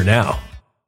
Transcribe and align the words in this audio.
now. 0.00 0.38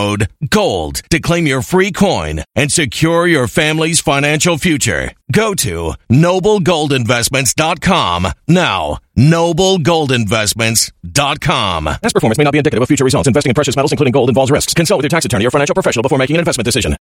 code 0.00 0.28
GOLD 0.48 1.02
to 1.10 1.20
claim 1.20 1.46
your 1.46 1.60
free 1.62 1.92
coin 1.92 2.42
and 2.54 2.72
secure 2.72 3.26
your 3.26 3.46
family's 3.46 4.00
financial 4.00 4.56
future. 4.56 5.12
Go 5.30 5.52
to 5.54 5.92
noblegoldinvestments.com 6.08 8.28
now. 8.48 8.96
Noblegoldinvestments.com. 9.16 11.84
Past 11.84 12.14
performance 12.14 12.38
may 12.38 12.44
not 12.44 12.52
be 12.52 12.58
indicative 12.58 12.82
of 12.82 12.88
future 12.88 13.04
results. 13.04 13.28
Investing 13.28 13.50
in 13.50 13.54
precious 13.54 13.76
metals, 13.76 13.92
including 13.92 14.12
gold, 14.12 14.30
involves 14.30 14.50
risks. 14.50 14.72
Consult 14.72 14.96
with 14.98 15.04
your 15.04 15.10
tax 15.10 15.26
attorney 15.26 15.46
or 15.46 15.50
financial 15.50 15.74
professional 15.74 16.02
before 16.02 16.18
making 16.18 16.36
an 16.36 16.40
investment 16.40 16.64
decision. 16.64 16.96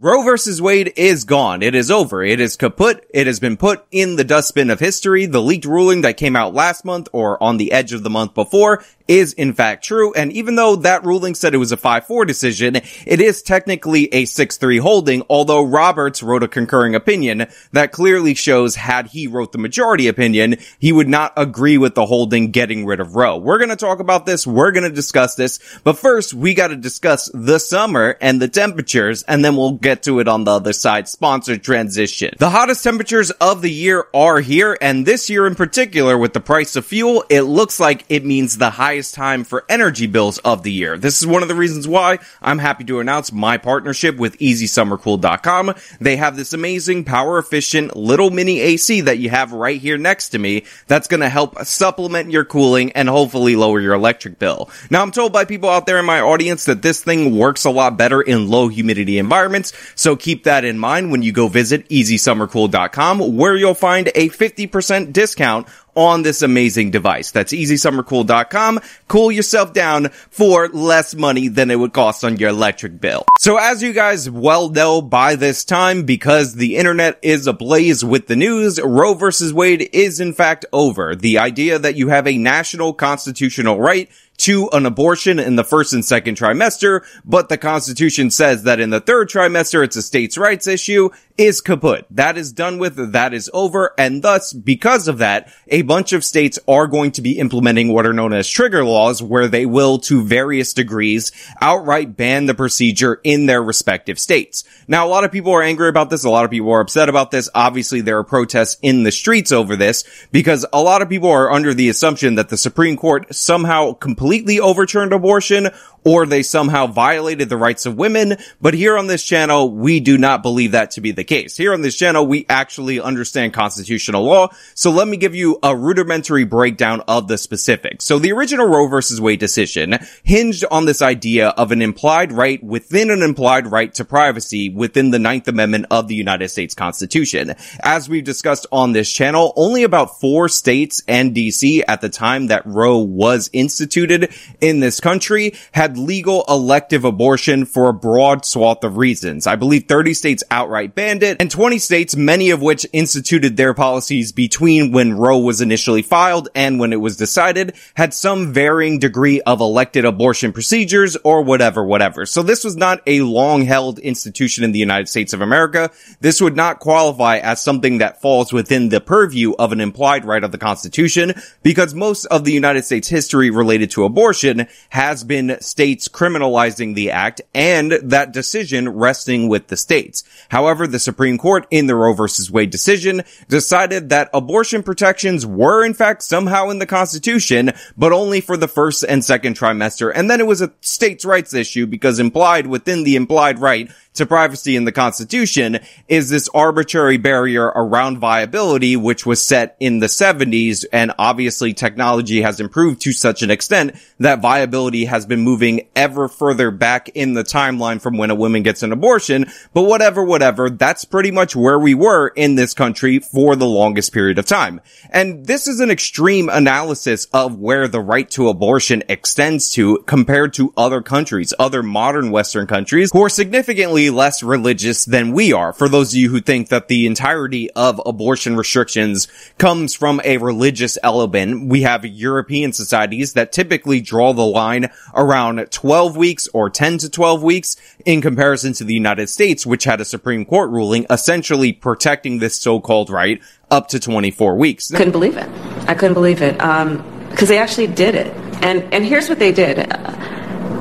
Roe 0.00 0.22
versus 0.22 0.62
Wade 0.62 0.92
is 0.94 1.24
gone. 1.24 1.60
It 1.60 1.74
is 1.74 1.90
over. 1.90 2.22
It 2.22 2.38
is 2.38 2.56
kaput. 2.56 3.04
It 3.12 3.26
has 3.26 3.40
been 3.40 3.56
put 3.56 3.84
in 3.90 4.14
the 4.14 4.22
dustbin 4.22 4.70
of 4.70 4.78
history. 4.78 5.26
The 5.26 5.42
leaked 5.42 5.64
ruling 5.64 6.02
that 6.02 6.16
came 6.16 6.36
out 6.36 6.54
last 6.54 6.84
month 6.84 7.08
or 7.12 7.42
on 7.42 7.56
the 7.56 7.72
edge 7.72 7.92
of 7.92 8.04
the 8.04 8.10
month 8.10 8.32
before 8.32 8.84
is 9.08 9.32
in 9.32 9.54
fact 9.54 9.84
true. 9.84 10.12
And 10.12 10.30
even 10.32 10.54
though 10.54 10.76
that 10.76 11.04
ruling 11.04 11.34
said 11.34 11.54
it 11.54 11.58
was 11.58 11.72
a 11.72 11.76
5-4 11.76 12.26
decision, 12.26 12.76
it 12.76 13.20
is 13.20 13.42
technically 13.42 14.04
a 14.12 14.24
6-3 14.24 14.80
holding, 14.80 15.22
although 15.28 15.64
Roberts 15.64 16.22
wrote 16.22 16.42
a 16.42 16.48
concurring 16.48 16.94
opinion 16.94 17.46
that 17.72 17.92
clearly 17.92 18.34
shows 18.34 18.74
had 18.74 19.06
he 19.08 19.26
wrote 19.26 19.52
the 19.52 19.58
majority 19.58 20.08
opinion, 20.08 20.56
he 20.78 20.92
would 20.92 21.08
not 21.08 21.32
agree 21.36 21.78
with 21.78 21.94
the 21.94 22.06
holding 22.06 22.50
getting 22.50 22.84
rid 22.84 23.00
of 23.00 23.16
Roe. 23.16 23.38
We're 23.38 23.58
going 23.58 23.70
to 23.70 23.76
talk 23.76 24.00
about 24.00 24.26
this. 24.26 24.46
We're 24.46 24.72
going 24.72 24.88
to 24.88 24.94
discuss 24.94 25.34
this. 25.34 25.58
But 25.84 25.98
first, 25.98 26.34
we 26.34 26.52
got 26.54 26.68
to 26.68 26.76
discuss 26.76 27.30
the 27.32 27.58
summer 27.58 28.16
and 28.20 28.42
the 28.42 28.48
temperatures, 28.48 29.22
and 29.22 29.44
then 29.44 29.56
we'll 29.56 29.72
get 29.72 30.02
to 30.02 30.20
it 30.20 30.28
on 30.28 30.44
the 30.44 30.52
other 30.52 30.72
side. 30.72 31.08
Sponsored 31.08 31.62
transition. 31.62 32.34
The 32.38 32.50
hottest 32.50 32.84
temperatures 32.84 33.30
of 33.30 33.62
the 33.62 33.70
year 33.70 34.06
are 34.12 34.40
here, 34.40 34.76
and 34.80 35.06
this 35.06 35.30
year 35.30 35.46
in 35.46 35.54
particular, 35.54 36.18
with 36.18 36.32
the 36.32 36.40
price 36.40 36.76
of 36.76 36.84
fuel, 36.84 37.24
it 37.30 37.42
looks 37.42 37.80
like 37.80 38.04
it 38.08 38.24
means 38.24 38.58
the 38.58 38.70
highest 38.70 38.97
highest 38.98 39.14
time 39.14 39.44
for 39.44 39.64
energy 39.68 40.08
bills 40.08 40.38
of 40.38 40.64
the 40.64 40.72
year. 40.72 40.98
This 40.98 41.20
is 41.20 41.26
one 41.26 41.42
of 41.42 41.48
the 41.48 41.54
reasons 41.54 41.86
why 41.86 42.18
I'm 42.42 42.58
happy 42.58 42.82
to 42.82 42.98
announce 42.98 43.30
my 43.30 43.56
partnership 43.56 44.16
with 44.16 44.36
EasySummerCool.com. 44.38 45.74
They 46.00 46.16
have 46.16 46.36
this 46.36 46.52
amazing, 46.52 47.04
power 47.04 47.38
efficient 47.38 47.96
little 47.96 48.30
mini 48.32 48.58
AC 48.58 49.02
that 49.02 49.18
you 49.18 49.30
have 49.30 49.52
right 49.52 49.80
here 49.80 49.98
next 49.98 50.30
to 50.30 50.40
me 50.40 50.64
that's 50.88 51.06
going 51.06 51.20
to 51.20 51.28
help 51.28 51.64
supplement 51.64 52.32
your 52.32 52.44
cooling 52.44 52.90
and 52.90 53.08
hopefully 53.08 53.54
lower 53.54 53.78
your 53.80 53.94
electric 53.94 54.40
bill. 54.40 54.68
Now, 54.90 55.02
I'm 55.02 55.12
told 55.12 55.32
by 55.32 55.44
people 55.44 55.70
out 55.70 55.86
there 55.86 56.00
in 56.00 56.04
my 56.04 56.20
audience 56.20 56.64
that 56.64 56.82
this 56.82 57.00
thing 57.00 57.38
works 57.38 57.64
a 57.64 57.70
lot 57.70 57.96
better 57.96 58.20
in 58.20 58.48
low 58.48 58.66
humidity 58.66 59.18
environments, 59.18 59.72
so 59.94 60.16
keep 60.16 60.42
that 60.42 60.64
in 60.64 60.76
mind 60.76 61.12
when 61.12 61.22
you 61.22 61.30
go 61.30 61.46
visit 61.46 61.88
EasySummerCool.com 61.88 63.36
where 63.36 63.54
you'll 63.54 63.74
find 63.74 64.08
a 64.16 64.28
50% 64.28 65.12
discount 65.12 65.68
on 65.98 66.22
this 66.22 66.42
amazing 66.42 66.92
device. 66.92 67.32
That's 67.32 67.52
easysummercool.com. 67.52 68.80
Cool 69.08 69.32
yourself 69.32 69.72
down 69.72 70.10
for 70.30 70.68
less 70.68 71.12
money 71.16 71.48
than 71.48 71.72
it 71.72 71.76
would 71.76 71.92
cost 71.92 72.24
on 72.24 72.36
your 72.36 72.50
electric 72.50 73.00
bill. 73.00 73.24
So 73.40 73.56
as 73.56 73.82
you 73.82 73.92
guys 73.92 74.30
well 74.30 74.68
know 74.68 75.02
by 75.02 75.34
this 75.34 75.64
time, 75.64 76.04
because 76.04 76.54
the 76.54 76.76
internet 76.76 77.18
is 77.20 77.48
ablaze 77.48 78.04
with 78.04 78.28
the 78.28 78.36
news, 78.36 78.80
Roe 78.80 79.14
versus 79.14 79.52
Wade 79.52 79.90
is 79.92 80.20
in 80.20 80.34
fact 80.34 80.64
over. 80.72 81.16
The 81.16 81.38
idea 81.38 81.80
that 81.80 81.96
you 81.96 82.10
have 82.10 82.28
a 82.28 82.38
national 82.38 82.94
constitutional 82.94 83.80
right 83.80 84.08
to 84.38 84.68
an 84.70 84.86
abortion 84.86 85.38
in 85.38 85.56
the 85.56 85.64
first 85.64 85.92
and 85.92 86.04
second 86.04 86.36
trimester, 86.36 87.04
but 87.24 87.48
the 87.48 87.58
Constitution 87.58 88.30
says 88.30 88.62
that 88.62 88.80
in 88.80 88.90
the 88.90 89.00
third 89.00 89.28
trimester 89.28 89.84
it's 89.84 89.96
a 89.96 90.02
states' 90.02 90.38
rights 90.38 90.66
issue, 90.66 91.10
is 91.36 91.60
kaput. 91.60 92.04
That 92.10 92.36
is 92.36 92.52
done 92.52 92.78
with, 92.78 93.12
that 93.12 93.32
is 93.32 93.48
over, 93.54 93.94
and 93.96 94.22
thus, 94.22 94.52
because 94.52 95.06
of 95.06 95.18
that, 95.18 95.52
a 95.68 95.82
bunch 95.82 96.12
of 96.12 96.24
states 96.24 96.58
are 96.66 96.88
going 96.88 97.12
to 97.12 97.22
be 97.22 97.38
implementing 97.38 97.92
what 97.92 98.06
are 98.06 98.12
known 98.12 98.32
as 98.32 98.48
trigger 98.48 98.84
laws, 98.84 99.22
where 99.22 99.46
they 99.46 99.64
will, 99.64 99.98
to 100.00 100.24
various 100.24 100.72
degrees, 100.72 101.30
outright 101.60 102.16
ban 102.16 102.46
the 102.46 102.54
procedure 102.54 103.20
in 103.22 103.46
their 103.46 103.62
respective 103.62 104.18
states. 104.18 104.64
Now, 104.88 105.06
a 105.06 105.10
lot 105.10 105.22
of 105.22 105.30
people 105.30 105.52
are 105.52 105.62
angry 105.62 105.88
about 105.88 106.10
this, 106.10 106.24
a 106.24 106.30
lot 106.30 106.44
of 106.44 106.50
people 106.50 106.72
are 106.72 106.80
upset 106.80 107.08
about 107.08 107.30
this, 107.30 107.48
obviously 107.54 108.00
there 108.00 108.18
are 108.18 108.24
protests 108.24 108.76
in 108.82 109.04
the 109.04 109.12
streets 109.12 109.52
over 109.52 109.76
this, 109.76 110.26
because 110.32 110.66
a 110.72 110.82
lot 110.82 111.02
of 111.02 111.08
people 111.08 111.30
are 111.30 111.52
under 111.52 111.72
the 111.72 111.88
assumption 111.88 112.34
that 112.34 112.48
the 112.48 112.56
Supreme 112.56 112.96
Court 112.96 113.32
somehow 113.32 113.92
completely 114.28 114.60
overturned 114.60 115.14
abortion, 115.14 115.70
or 116.04 116.26
they 116.26 116.42
somehow 116.42 116.86
violated 116.86 117.48
the 117.48 117.56
rights 117.56 117.86
of 117.86 117.96
women. 117.96 118.36
But 118.60 118.74
here 118.74 118.96
on 118.96 119.06
this 119.06 119.24
channel, 119.24 119.70
we 119.70 120.00
do 120.00 120.18
not 120.18 120.42
believe 120.42 120.72
that 120.72 120.92
to 120.92 121.00
be 121.00 121.12
the 121.12 121.24
case. 121.24 121.56
Here 121.56 121.72
on 121.72 121.82
this 121.82 121.96
channel, 121.96 122.26
we 122.26 122.46
actually 122.48 123.00
understand 123.00 123.52
constitutional 123.52 124.24
law. 124.24 124.48
So 124.74 124.90
let 124.90 125.08
me 125.08 125.16
give 125.16 125.34
you 125.34 125.58
a 125.62 125.76
rudimentary 125.76 126.44
breakdown 126.44 127.02
of 127.08 127.28
the 127.28 127.38
specifics. 127.38 128.04
So 128.04 128.18
the 128.18 128.32
original 128.32 128.66
Roe 128.66 128.88
versus 128.88 129.20
Wade 129.20 129.40
decision 129.40 129.98
hinged 130.22 130.64
on 130.70 130.86
this 130.86 131.02
idea 131.02 131.48
of 131.48 131.72
an 131.72 131.82
implied 131.82 132.32
right 132.32 132.62
within 132.62 133.10
an 133.10 133.22
implied 133.22 133.66
right 133.66 133.92
to 133.94 134.04
privacy 134.04 134.70
within 134.70 135.10
the 135.10 135.18
Ninth 135.18 135.48
Amendment 135.48 135.86
of 135.90 136.08
the 136.08 136.14
United 136.14 136.48
States 136.48 136.74
Constitution. 136.74 137.54
As 137.80 138.08
we've 138.08 138.24
discussed 138.24 138.66
on 138.72 138.92
this 138.92 139.12
channel, 139.12 139.52
only 139.56 139.82
about 139.82 140.20
four 140.20 140.48
states 140.48 141.02
and 141.08 141.34
DC 141.34 141.82
at 141.86 142.00
the 142.00 142.08
time 142.08 142.48
that 142.48 142.66
Roe 142.66 142.98
was 142.98 143.50
instituted 143.52 144.32
in 144.60 144.80
this 144.80 145.00
country 145.00 145.54
had 145.72 145.87
had 145.88 145.96
legal 145.96 146.44
elective 146.50 147.02
abortion 147.06 147.64
for 147.64 147.88
a 147.88 147.94
broad 147.94 148.44
swath 148.44 148.84
of 148.84 148.98
reasons. 148.98 149.46
I 149.46 149.56
believe 149.56 149.84
30 149.88 150.12
states 150.12 150.44
outright 150.50 150.94
banned 150.94 151.22
it, 151.22 151.38
and 151.40 151.50
20 151.50 151.78
states, 151.78 152.14
many 152.14 152.50
of 152.50 152.60
which 152.60 152.86
instituted 152.92 153.56
their 153.56 153.72
policies 153.72 154.30
between 154.30 154.92
when 154.92 155.14
Roe 155.14 155.38
was 155.38 155.62
initially 155.62 156.02
filed 156.02 156.50
and 156.54 156.78
when 156.78 156.92
it 156.92 157.00
was 157.00 157.16
decided, 157.16 157.74
had 157.94 158.12
some 158.12 158.52
varying 158.52 158.98
degree 158.98 159.40
of 159.40 159.62
elected 159.62 160.04
abortion 160.04 160.52
procedures 160.52 161.16
or 161.24 161.40
whatever, 161.40 161.82
whatever. 161.82 162.26
So 162.26 162.42
this 162.42 162.64
was 162.64 162.76
not 162.76 163.00
a 163.06 163.22
long 163.22 163.62
held 163.62 163.98
institution 163.98 164.64
in 164.64 164.72
the 164.72 164.78
United 164.78 165.08
States 165.08 165.32
of 165.32 165.40
America. 165.40 165.90
This 166.20 166.38
would 166.42 166.54
not 166.54 166.80
qualify 166.80 167.38
as 167.38 167.62
something 167.62 167.98
that 167.98 168.20
falls 168.20 168.52
within 168.52 168.90
the 168.90 169.00
purview 169.00 169.54
of 169.58 169.72
an 169.72 169.80
implied 169.80 170.26
right 170.26 170.44
of 170.44 170.52
the 170.52 170.58
Constitution 170.58 171.32
because 171.62 171.94
most 171.94 172.26
of 172.26 172.44
the 172.44 172.52
United 172.52 172.84
States 172.84 173.08
history 173.08 173.48
related 173.48 173.90
to 173.92 174.04
abortion 174.04 174.66
has 174.90 175.24
been 175.24 175.56
states 175.78 176.08
criminalizing 176.08 176.96
the 176.96 177.12
act 177.12 177.40
and 177.54 177.92
that 178.02 178.32
decision 178.32 178.88
resting 178.88 179.48
with 179.48 179.68
the 179.68 179.76
states. 179.76 180.24
However, 180.48 180.88
the 180.88 180.98
Supreme 180.98 181.38
Court 181.38 181.68
in 181.70 181.86
the 181.86 181.94
Roe 181.94 182.14
versus 182.14 182.50
Wade 182.50 182.70
decision 182.70 183.22
decided 183.48 184.08
that 184.08 184.28
abortion 184.34 184.82
protections 184.82 185.46
were 185.46 185.84
in 185.84 185.94
fact 185.94 186.24
somehow 186.24 186.70
in 186.70 186.80
the 186.80 186.84
Constitution, 186.84 187.70
but 187.96 188.10
only 188.10 188.40
for 188.40 188.56
the 188.56 188.66
first 188.66 189.04
and 189.04 189.24
second 189.24 189.56
trimester. 189.56 190.10
And 190.12 190.28
then 190.28 190.40
it 190.40 190.48
was 190.48 190.62
a 190.62 190.72
states' 190.80 191.24
rights 191.24 191.54
issue 191.54 191.86
because 191.86 192.18
implied 192.18 192.66
within 192.66 193.04
the 193.04 193.14
implied 193.14 193.60
right 193.60 193.88
to 194.18 194.26
privacy 194.26 194.76
in 194.76 194.84
the 194.84 194.92
Constitution 194.92 195.80
is 196.06 196.28
this 196.28 196.48
arbitrary 196.54 197.16
barrier 197.16 197.66
around 197.66 198.18
viability, 198.18 198.96
which 198.96 199.24
was 199.24 199.42
set 199.42 199.76
in 199.80 199.98
the 199.98 200.06
70s. 200.06 200.84
And 200.92 201.12
obviously 201.18 201.72
technology 201.74 202.42
has 202.42 202.60
improved 202.60 203.00
to 203.02 203.12
such 203.12 203.42
an 203.42 203.50
extent 203.50 203.96
that 204.18 204.42
viability 204.42 205.06
has 205.06 205.26
been 205.26 205.40
moving 205.40 205.88
ever 205.96 206.28
further 206.28 206.70
back 206.70 207.08
in 207.10 207.34
the 207.34 207.44
timeline 207.44 208.00
from 208.00 208.16
when 208.16 208.30
a 208.30 208.34
woman 208.34 208.62
gets 208.62 208.82
an 208.82 208.92
abortion. 208.92 209.46
But 209.72 209.82
whatever, 209.82 210.22
whatever, 210.22 210.70
that's 210.70 211.04
pretty 211.04 211.30
much 211.30 211.56
where 211.56 211.78
we 211.78 211.94
were 211.94 212.28
in 212.28 212.54
this 212.54 212.74
country 212.74 213.18
for 213.18 213.56
the 213.56 213.66
longest 213.66 214.12
period 214.12 214.38
of 214.38 214.46
time. 214.46 214.80
And 215.10 215.46
this 215.46 215.66
is 215.66 215.80
an 215.80 215.90
extreme 215.90 216.48
analysis 216.48 217.26
of 217.32 217.58
where 217.58 217.88
the 217.88 218.00
right 218.00 218.28
to 218.30 218.48
abortion 218.48 219.02
extends 219.08 219.70
to 219.70 219.98
compared 220.06 220.52
to 220.54 220.72
other 220.76 221.00
countries, 221.00 221.54
other 221.58 221.82
modern 221.82 222.30
Western 222.30 222.66
countries 222.66 223.10
who 223.12 223.24
are 223.24 223.28
significantly 223.28 224.07
less 224.10 224.42
religious 224.42 225.04
than 225.04 225.32
we 225.32 225.52
are. 225.52 225.72
For 225.72 225.88
those 225.88 226.12
of 226.12 226.18
you 226.18 226.30
who 226.30 226.40
think 226.40 226.68
that 226.68 226.88
the 226.88 227.06
entirety 227.06 227.70
of 227.72 228.00
abortion 228.04 228.56
restrictions 228.56 229.28
comes 229.58 229.94
from 229.94 230.20
a 230.24 230.38
religious 230.38 230.98
element, 231.02 231.68
we 231.68 231.82
have 231.82 232.04
European 232.04 232.72
societies 232.72 233.34
that 233.34 233.52
typically 233.52 234.00
draw 234.00 234.32
the 234.32 234.46
line 234.46 234.90
around 235.14 235.70
12 235.70 236.16
weeks 236.16 236.48
or 236.54 236.70
10 236.70 236.98
to 236.98 237.10
12 237.10 237.42
weeks 237.42 237.76
in 238.04 238.20
comparison 238.20 238.72
to 238.74 238.84
the 238.84 238.94
United 238.94 239.28
States, 239.28 239.66
which 239.66 239.84
had 239.84 240.00
a 240.00 240.04
Supreme 240.04 240.44
Court 240.44 240.70
ruling 240.70 241.06
essentially 241.10 241.72
protecting 241.72 242.38
this 242.38 242.56
so-called 242.56 243.10
right 243.10 243.40
up 243.70 243.88
to 243.88 244.00
24 244.00 244.56
weeks. 244.56 244.90
Couldn't 244.90 245.12
believe 245.12 245.36
it. 245.36 245.48
I 245.88 245.94
couldn't 245.94 246.14
believe 246.14 246.42
it. 246.42 246.60
Um, 246.60 247.04
because 247.30 247.48
they 247.48 247.58
actually 247.58 247.86
did 247.86 248.14
it. 248.14 248.26
And, 248.62 248.82
and 248.92 249.04
here's 249.04 249.28
what 249.28 249.38
they 249.38 249.52
did. 249.52 249.76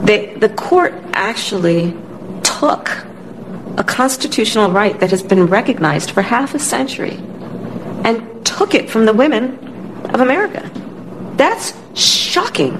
They, 0.05 0.34
the 0.36 0.50
court 0.50 0.93
actually 1.13 1.96
took 2.43 3.05
a 3.77 3.84
constitutional 3.84 4.72
right 4.72 5.00
that 5.00 5.12
has 5.12 5.24
been 5.24 5.46
recognized 5.46 6.12
for 6.12 6.22
half 6.22 6.55
a 6.55 6.60
century 6.60 7.17
and 8.03 8.46
took 8.46 8.74
it 8.74 8.89
from 8.89 9.05
the 9.05 9.13
women 9.13 9.57
of 10.13 10.19
America. 10.19 10.69
That's 11.36 11.74
shocking 11.96 12.74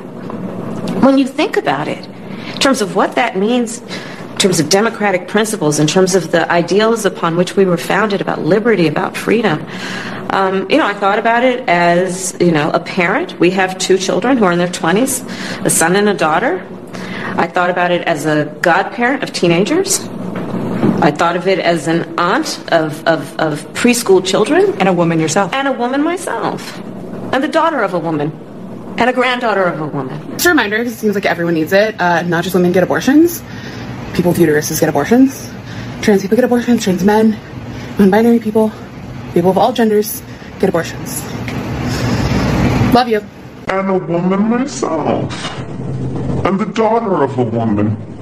when 1.02 1.18
you 1.18 1.28
think 1.28 1.58
about 1.58 1.88
it, 1.88 2.06
in 2.06 2.60
terms 2.60 2.82
of 2.82 2.96
what 2.96 3.16
that 3.16 3.38
means, 3.38 3.82
in 3.82 4.38
terms 4.38 4.60
of 4.60 4.70
democratic 4.70 5.28
principles, 5.28 5.80
in 5.80 5.88
terms 5.88 6.16
of 6.16 6.32
the 6.32 6.52
ideals 6.52 7.06
upon 7.06 7.36
which 7.38 7.56
we 7.56 7.66
were 7.66 7.78
founded 7.78 8.20
about 8.20 8.42
liberty, 8.42 8.88
about 8.88 9.16
freedom. 9.16 9.66
Um, 10.32 10.70
you 10.70 10.78
know, 10.78 10.86
I 10.86 10.94
thought 10.94 11.20
about 11.20 11.44
it 11.44 11.68
as, 11.70 12.36
you 12.40 12.52
know, 12.52 12.72
a 12.72 12.80
parent. 12.80 13.40
We 13.40 13.52
have 13.52 13.78
two 13.78 13.98
children 13.98 14.38
who 14.38 14.46
are 14.46 14.52
in 14.52 14.58
their 14.58 14.68
20s, 14.68 15.66
a 15.66 15.70
son 15.70 15.96
and 15.96 16.10
a 16.10 16.14
daughter. 16.14 16.66
I 17.38 17.48
thought 17.48 17.70
about 17.70 17.92
it 17.92 18.02
as 18.08 18.26
a 18.26 18.46
godparent 18.62 19.24
of 19.24 19.32
teenagers. 19.32 20.08
I 21.00 21.12
thought 21.12 21.36
of 21.36 21.48
it 21.48 21.60
as 21.60 21.88
an 21.88 22.18
aunt 22.18 22.58
of, 22.72 23.06
of, 23.08 23.38
of 23.40 23.64
preschool 23.74 24.26
children. 24.26 24.74
And 24.80 24.90
a 24.90 24.94
woman 24.94 25.20
yourself. 25.20 25.54
And 25.54 25.68
a 25.68 25.72
woman 25.72 26.02
myself. 26.02 26.80
And 27.32 27.44
the 27.44 27.48
daughter 27.48 27.82
of 27.82 27.94
a 27.94 28.00
woman. 28.00 28.32
And 28.98 29.10
a 29.10 29.14
granddaughter 29.14 29.64
of 29.64 29.80
a 29.80 29.86
woman. 29.86 30.20
Just 30.32 30.48
a 30.48 30.50
reminder, 30.50 30.80
because 30.80 30.94
it 30.94 30.98
seems 30.98 31.14
like 31.14 31.26
everyone 31.26 31.54
needs 31.54 31.72
it. 31.72 32.02
Uh, 32.02 32.24
not 32.24 32.44
just 32.44 32.56
women 32.56 32.72
get 32.72 32.82
abortions. 32.82 33.44
People 34.16 34.32
with 34.32 34.40
uteruses 34.40 34.80
get 34.80 34.90
abortions. 34.90 35.52
Trans 36.02 36.24
people 36.24 36.36
get 36.36 36.46
abortions. 36.46 36.84
Trans 36.84 37.04
men. 37.04 37.38
Non-binary 38.00 38.40
people. 38.40 38.72
People 39.34 39.52
of 39.52 39.58
all 39.58 39.74
genders 39.74 40.24
get 40.60 40.70
abortions. 40.70 41.22
Love 42.94 43.08
you. 43.08 43.22
And 43.68 43.90
a 43.90 44.00
woman 44.00 44.50
myself. 44.50 45.60
And 46.44 46.60
the 46.60 46.66
daughter 46.66 47.24
of 47.24 47.38
a 47.38 47.44
woman 47.44 48.17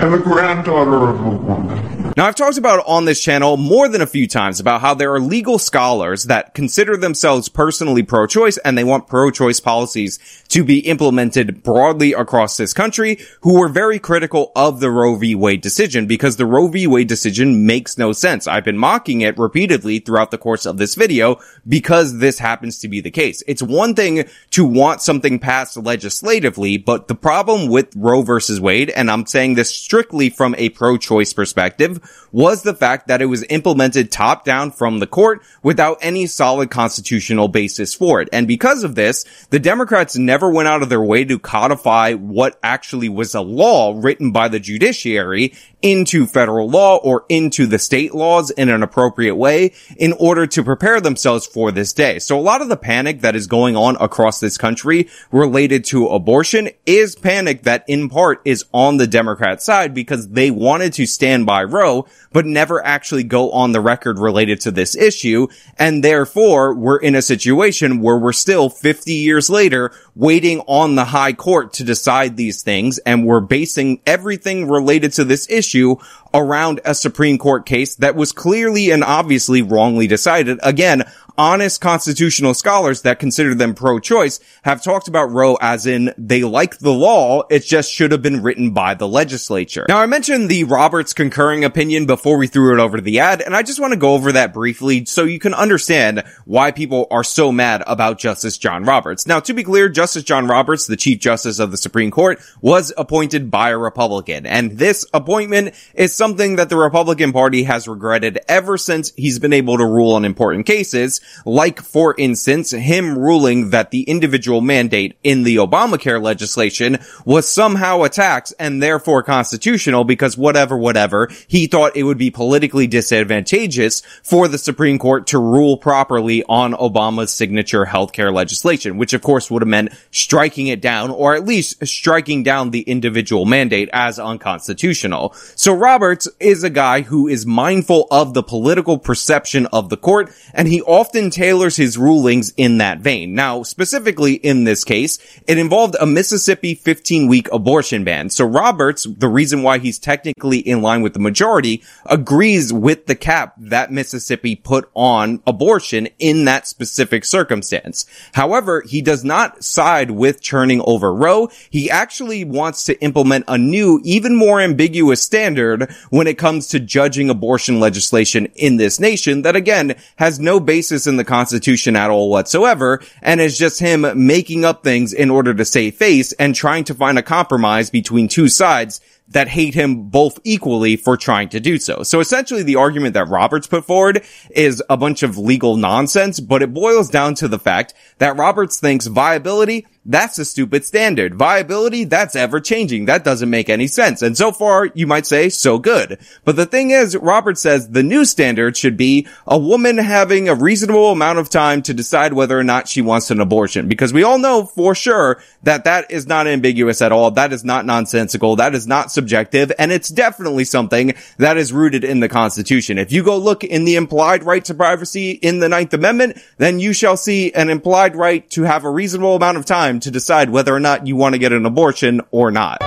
and 0.00 0.14
the 0.14 0.18
granddaughter 0.18 1.08
of 1.08 1.20
a 1.20 1.30
woman. 1.30 2.12
Now, 2.16 2.26
I've 2.26 2.34
talked 2.34 2.58
about 2.58 2.84
on 2.86 3.04
this 3.04 3.20
channel 3.22 3.56
more 3.56 3.88
than 3.88 4.00
a 4.00 4.06
few 4.06 4.26
times 4.26 4.58
about 4.58 4.80
how 4.80 4.94
there 4.94 5.14
are 5.14 5.20
legal 5.20 5.56
scholars 5.56 6.24
that 6.24 6.52
consider 6.52 6.96
themselves 6.96 7.48
personally 7.48 8.02
pro-choice 8.02 8.58
and 8.58 8.76
they 8.76 8.82
want 8.82 9.06
pro-choice 9.06 9.60
policies 9.60 10.18
to 10.48 10.64
be 10.64 10.80
implemented 10.80 11.62
broadly 11.62 12.12
across 12.14 12.56
this 12.56 12.74
country 12.74 13.18
who 13.42 13.60
were 13.60 13.68
very 13.68 14.00
critical 14.00 14.50
of 14.56 14.80
the 14.80 14.90
Roe 14.90 15.14
v. 15.14 15.36
Wade 15.36 15.60
decision 15.60 16.06
because 16.06 16.36
the 16.36 16.46
Roe 16.46 16.66
v. 16.66 16.88
Wade 16.88 17.06
decision 17.06 17.66
makes 17.66 17.96
no 17.96 18.12
sense. 18.12 18.48
I've 18.48 18.64
been 18.64 18.78
mocking 18.78 19.20
it 19.20 19.38
repeatedly 19.38 20.00
throughout 20.00 20.32
the 20.32 20.38
course 20.38 20.66
of 20.66 20.76
this 20.76 20.96
video 20.96 21.40
because 21.68 22.18
this 22.18 22.40
happens 22.40 22.80
to 22.80 22.88
be 22.88 23.00
the 23.00 23.12
case. 23.12 23.44
It's 23.46 23.62
one 23.62 23.94
thing 23.94 24.28
to 24.50 24.64
want 24.64 25.02
something 25.02 25.38
passed 25.38 25.76
legislatively, 25.76 26.78
but 26.78 27.06
the 27.06 27.14
problem 27.14 27.68
with 27.68 27.94
Roe 27.94 28.22
versus 28.22 28.60
Wade, 28.60 28.90
and 28.90 29.08
I'm 29.08 29.26
saying 29.26 29.54
this 29.54 29.87
strictly 29.88 30.28
from 30.28 30.54
a 30.58 30.68
pro-choice 30.68 31.32
perspective 31.32 31.98
was 32.30 32.62
the 32.62 32.74
fact 32.74 33.08
that 33.08 33.22
it 33.22 33.24
was 33.24 33.42
implemented 33.48 34.12
top 34.12 34.44
down 34.44 34.70
from 34.70 34.98
the 34.98 35.06
court 35.06 35.40
without 35.62 35.96
any 36.02 36.26
solid 36.26 36.70
constitutional 36.70 37.48
basis 37.48 37.94
for 37.94 38.20
it. 38.20 38.28
And 38.30 38.46
because 38.46 38.84
of 38.84 38.96
this, 38.96 39.24
the 39.48 39.58
Democrats 39.58 40.14
never 40.14 40.50
went 40.50 40.68
out 40.68 40.82
of 40.82 40.90
their 40.90 41.02
way 41.02 41.24
to 41.24 41.38
codify 41.38 42.12
what 42.12 42.58
actually 42.62 43.08
was 43.08 43.34
a 43.34 43.40
law 43.40 43.98
written 43.98 44.30
by 44.30 44.48
the 44.48 44.60
judiciary 44.60 45.54
into 45.80 46.26
federal 46.26 46.68
law 46.68 46.96
or 46.96 47.24
into 47.28 47.66
the 47.66 47.78
state 47.78 48.14
laws 48.14 48.50
in 48.50 48.68
an 48.68 48.82
appropriate 48.82 49.36
way 49.36 49.72
in 49.96 50.12
order 50.14 50.46
to 50.46 50.64
prepare 50.64 51.00
themselves 51.00 51.46
for 51.46 51.70
this 51.70 51.92
day. 51.92 52.18
So 52.18 52.38
a 52.38 52.40
lot 52.40 52.62
of 52.62 52.68
the 52.68 52.76
panic 52.76 53.20
that 53.20 53.36
is 53.36 53.46
going 53.46 53.76
on 53.76 53.96
across 54.00 54.40
this 54.40 54.58
country 54.58 55.08
related 55.30 55.84
to 55.86 56.08
abortion 56.08 56.70
is 56.84 57.14
panic 57.14 57.62
that 57.62 57.84
in 57.86 58.08
part 58.08 58.40
is 58.44 58.64
on 58.72 58.96
the 58.96 59.06
Democrat 59.06 59.62
side 59.62 59.94
because 59.94 60.28
they 60.28 60.50
wanted 60.50 60.92
to 60.94 61.06
stand 61.06 61.46
by 61.46 61.62
Roe, 61.62 62.06
but 62.32 62.44
never 62.44 62.84
actually 62.84 63.22
go 63.22 63.52
on 63.52 63.72
the 63.72 63.80
record 63.80 64.18
related 64.18 64.60
to 64.62 64.70
this 64.70 64.96
issue. 64.96 65.46
And 65.78 66.02
therefore 66.02 66.74
we're 66.74 66.98
in 66.98 67.14
a 67.14 67.22
situation 67.22 68.00
where 68.00 68.18
we're 68.18 68.32
still 68.32 68.68
50 68.68 69.12
years 69.12 69.48
later 69.48 69.92
waiting 70.16 70.60
on 70.66 70.96
the 70.96 71.04
high 71.04 71.32
court 71.32 71.74
to 71.74 71.84
decide 71.84 72.36
these 72.36 72.62
things. 72.62 72.98
And 72.98 73.24
we're 73.24 73.40
basing 73.40 74.00
everything 74.04 74.68
related 74.68 75.12
to 75.14 75.24
this 75.24 75.48
issue 75.48 75.67
issue 75.68 75.96
around 76.32 76.80
a 76.84 76.94
Supreme 76.94 77.38
Court 77.38 77.66
case 77.66 77.96
that 77.96 78.16
was 78.16 78.32
clearly 78.32 78.90
and 78.90 79.04
obviously 79.04 79.62
wrongly 79.62 80.06
decided. 80.06 80.58
Again, 80.62 81.04
honest 81.38 81.80
constitutional 81.80 82.52
scholars 82.52 83.02
that 83.02 83.20
consider 83.20 83.54
them 83.54 83.72
pro-choice 83.72 84.40
have 84.62 84.82
talked 84.82 85.06
about 85.06 85.30
Roe 85.30 85.56
as 85.60 85.86
in 85.86 86.12
they 86.18 86.42
like 86.42 86.78
the 86.78 86.92
law, 86.92 87.42
it 87.48 87.64
just 87.64 87.92
should 87.92 88.10
have 88.10 88.20
been 88.20 88.42
written 88.42 88.72
by 88.72 88.94
the 88.94 89.06
legislature. 89.06 89.86
Now 89.88 89.98
I 89.98 90.06
mentioned 90.06 90.48
the 90.48 90.64
Roberts 90.64 91.12
concurring 91.12 91.64
opinion 91.64 92.06
before 92.06 92.36
we 92.36 92.48
threw 92.48 92.74
it 92.74 92.80
over 92.80 92.96
to 92.96 93.02
the 93.02 93.20
ad, 93.20 93.40
and 93.40 93.54
I 93.54 93.62
just 93.62 93.78
want 93.78 93.92
to 93.92 93.98
go 93.98 94.14
over 94.14 94.32
that 94.32 94.52
briefly 94.52 95.04
so 95.04 95.22
you 95.22 95.38
can 95.38 95.54
understand 95.54 96.24
why 96.44 96.72
people 96.72 97.06
are 97.10 97.24
so 97.24 97.52
mad 97.52 97.84
about 97.86 98.18
Justice 98.18 98.58
John 98.58 98.82
Roberts. 98.82 99.26
Now 99.26 99.38
to 99.40 99.54
be 99.54 99.62
clear, 99.62 99.88
Justice 99.88 100.24
John 100.24 100.48
Roberts, 100.48 100.86
the 100.86 100.96
Chief 100.96 101.20
Justice 101.20 101.60
of 101.60 101.70
the 101.70 101.76
Supreme 101.76 102.10
Court, 102.10 102.40
was 102.60 102.92
appointed 102.96 103.48
by 103.48 103.70
a 103.70 103.78
Republican, 103.78 104.44
and 104.44 104.72
this 104.72 105.06
appointment 105.14 105.74
is 105.94 106.12
something 106.12 106.56
that 106.56 106.68
the 106.68 106.76
Republican 106.76 107.32
Party 107.32 107.62
has 107.62 107.86
regretted 107.86 108.40
ever 108.48 108.76
since 108.76 109.12
he's 109.16 109.38
been 109.38 109.52
able 109.52 109.78
to 109.78 109.86
rule 109.86 110.14
on 110.14 110.24
important 110.24 110.66
cases, 110.66 111.20
like, 111.44 111.80
for 111.80 112.14
instance, 112.18 112.70
him 112.70 113.18
ruling 113.18 113.70
that 113.70 113.90
the 113.90 114.02
individual 114.02 114.60
mandate 114.60 115.16
in 115.22 115.42
the 115.42 115.56
Obamacare 115.56 116.22
legislation 116.22 116.98
was 117.24 117.50
somehow 117.50 118.02
a 118.02 118.08
tax 118.08 118.52
and 118.58 118.82
therefore 118.82 119.22
constitutional 119.22 120.04
because 120.04 120.36
whatever, 120.36 120.76
whatever, 120.76 121.28
he 121.46 121.66
thought 121.66 121.96
it 121.96 122.04
would 122.04 122.18
be 122.18 122.30
politically 122.30 122.86
disadvantageous 122.86 124.02
for 124.22 124.48
the 124.48 124.58
Supreme 124.58 124.98
Court 124.98 125.26
to 125.28 125.38
rule 125.38 125.76
properly 125.76 126.44
on 126.48 126.74
Obama's 126.74 127.32
signature 127.32 127.86
healthcare 127.86 128.32
legislation, 128.32 128.96
which 128.96 129.12
of 129.12 129.22
course 129.22 129.50
would 129.50 129.62
have 129.62 129.68
meant 129.68 129.92
striking 130.10 130.68
it 130.68 130.80
down 130.80 131.10
or 131.10 131.34
at 131.34 131.44
least 131.44 131.86
striking 131.86 132.42
down 132.42 132.70
the 132.70 132.82
individual 132.82 133.44
mandate 133.44 133.88
as 133.92 134.18
unconstitutional. 134.18 135.32
So 135.56 135.72
Roberts 135.74 136.28
is 136.38 136.62
a 136.62 136.70
guy 136.70 137.00
who 137.00 137.28
is 137.28 137.46
mindful 137.46 138.06
of 138.10 138.34
the 138.34 138.42
political 138.42 138.98
perception 138.98 139.66
of 139.66 139.88
the 139.88 139.96
court 139.96 140.32
and 140.54 140.68
he 140.68 140.82
often 140.82 141.17
often 141.18 141.30
tailors 141.30 141.74
his 141.74 141.98
rulings 141.98 142.52
in 142.56 142.78
that 142.78 143.00
vein. 143.00 143.34
Now, 143.34 143.64
specifically 143.64 144.34
in 144.34 144.62
this 144.62 144.84
case, 144.84 145.18
it 145.48 145.58
involved 145.58 145.96
a 145.98 146.06
Mississippi 146.06 146.76
15 146.76 147.26
week 147.26 147.48
abortion 147.50 148.04
ban. 148.04 148.30
So 148.30 148.44
Roberts, 148.44 149.02
the 149.02 149.28
reason 149.28 149.64
why 149.64 149.78
he's 149.78 149.98
technically 149.98 150.58
in 150.58 150.80
line 150.80 151.02
with 151.02 151.14
the 151.14 151.18
majority, 151.18 151.82
agrees 152.06 152.72
with 152.72 153.06
the 153.06 153.16
cap 153.16 153.54
that 153.58 153.90
Mississippi 153.90 154.54
put 154.54 154.88
on 154.94 155.42
abortion 155.44 156.08
in 156.20 156.44
that 156.44 156.68
specific 156.68 157.24
circumstance. 157.24 158.06
However, 158.34 158.82
he 158.86 159.02
does 159.02 159.24
not 159.24 159.64
side 159.64 160.12
with 160.12 160.40
churning 160.40 160.80
over 160.84 161.12
Roe. 161.12 161.48
He 161.68 161.90
actually 161.90 162.44
wants 162.44 162.84
to 162.84 163.00
implement 163.02 163.44
a 163.48 163.58
new, 163.58 164.00
even 164.04 164.36
more 164.36 164.60
ambiguous 164.60 165.20
standard 165.20 165.90
when 166.10 166.28
it 166.28 166.38
comes 166.38 166.68
to 166.68 166.78
judging 166.78 167.28
abortion 167.28 167.80
legislation 167.80 168.46
in 168.54 168.76
this 168.76 169.00
nation 169.00 169.42
that 169.42 169.56
again 169.56 169.96
has 170.14 170.38
no 170.38 170.60
basis 170.60 171.07
in 171.08 171.16
the 171.16 171.24
Constitution 171.24 171.96
at 171.96 172.10
all 172.10 172.30
whatsoever, 172.30 173.00
and 173.22 173.40
is 173.40 173.58
just 173.58 173.80
him 173.80 174.06
making 174.14 174.64
up 174.64 174.84
things 174.84 175.12
in 175.12 175.30
order 175.30 175.54
to 175.54 175.64
save 175.64 175.96
face 175.96 176.32
and 176.32 176.54
trying 176.54 176.84
to 176.84 176.94
find 176.94 177.18
a 177.18 177.22
compromise 177.22 177.90
between 177.90 178.28
two 178.28 178.48
sides 178.48 179.00
that 179.30 179.48
hate 179.48 179.74
him 179.74 180.08
both 180.08 180.38
equally 180.44 180.96
for 180.96 181.16
trying 181.16 181.48
to 181.50 181.60
do 181.60 181.78
so. 181.78 182.02
So 182.02 182.20
essentially 182.20 182.62
the 182.62 182.76
argument 182.76 183.14
that 183.14 183.28
Roberts 183.28 183.66
put 183.66 183.84
forward 183.84 184.24
is 184.50 184.82
a 184.88 184.96
bunch 184.96 185.22
of 185.22 185.36
legal 185.36 185.76
nonsense, 185.76 186.40
but 186.40 186.62
it 186.62 186.72
boils 186.72 187.10
down 187.10 187.34
to 187.36 187.48
the 187.48 187.58
fact 187.58 187.94
that 188.18 188.36
Roberts 188.36 188.80
thinks 188.80 189.06
viability 189.06 189.86
that's 190.10 190.38
a 190.38 190.44
stupid 190.46 190.86
standard. 190.86 191.34
Viability, 191.34 192.04
that's 192.04 192.34
ever 192.34 192.60
changing. 192.60 193.04
That 193.04 193.24
doesn't 193.24 193.50
make 193.50 193.68
any 193.68 193.86
sense. 193.86 194.22
And 194.22 194.38
so 194.38 194.52
far, 194.52 194.86
you 194.94 195.06
might 195.06 195.26
say, 195.26 195.50
so 195.50 195.78
good. 195.78 196.18
But 196.46 196.56
the 196.56 196.64
thing 196.64 196.90
is, 196.90 197.14
Roberts 197.14 197.60
says 197.60 197.90
the 197.90 198.02
new 198.02 198.24
standard 198.24 198.74
should 198.74 198.96
be 198.96 199.28
a 199.46 199.58
woman 199.58 199.98
having 199.98 200.48
a 200.48 200.54
reasonable 200.54 201.12
amount 201.12 201.40
of 201.40 201.50
time 201.50 201.82
to 201.82 201.92
decide 201.92 202.32
whether 202.32 202.58
or 202.58 202.64
not 202.64 202.88
she 202.88 203.02
wants 203.02 203.30
an 203.30 203.38
abortion. 203.38 203.86
Because 203.86 204.14
we 204.14 204.22
all 204.22 204.38
know 204.38 204.64
for 204.64 204.94
sure 204.94 205.42
that 205.62 205.84
that 205.84 206.10
is 206.10 206.26
not 206.26 206.46
ambiguous 206.46 207.02
at 207.02 207.12
all. 207.12 207.30
That 207.32 207.52
is 207.52 207.62
not 207.62 207.84
nonsensical. 207.84 208.56
That 208.56 208.74
is 208.74 208.86
not 208.86 209.12
subjective. 209.18 209.72
And 209.80 209.90
it's 209.90 210.10
definitely 210.10 210.62
something 210.62 211.12
that 211.38 211.56
is 211.56 211.72
rooted 211.72 212.04
in 212.04 212.20
the 212.20 212.28
Constitution. 212.28 212.98
If 212.98 213.10
you 213.10 213.24
go 213.24 213.36
look 213.36 213.64
in 213.64 213.84
the 213.84 213.96
implied 213.96 214.44
right 214.44 214.64
to 214.66 214.74
privacy 214.74 215.32
in 215.32 215.58
the 215.58 215.68
Ninth 215.68 215.92
Amendment, 215.92 216.38
then 216.58 216.78
you 216.78 216.92
shall 216.92 217.16
see 217.16 217.52
an 217.52 217.68
implied 217.68 218.14
right 218.14 218.48
to 218.50 218.62
have 218.62 218.84
a 218.84 218.90
reasonable 218.90 219.34
amount 219.34 219.58
of 219.58 219.66
time 219.66 219.98
to 220.00 220.12
decide 220.12 220.50
whether 220.50 220.72
or 220.72 220.78
not 220.78 221.08
you 221.08 221.16
want 221.16 221.34
to 221.34 221.40
get 221.40 221.52
an 221.52 221.66
abortion 221.66 222.20
or 222.30 222.52
not. 222.52 222.78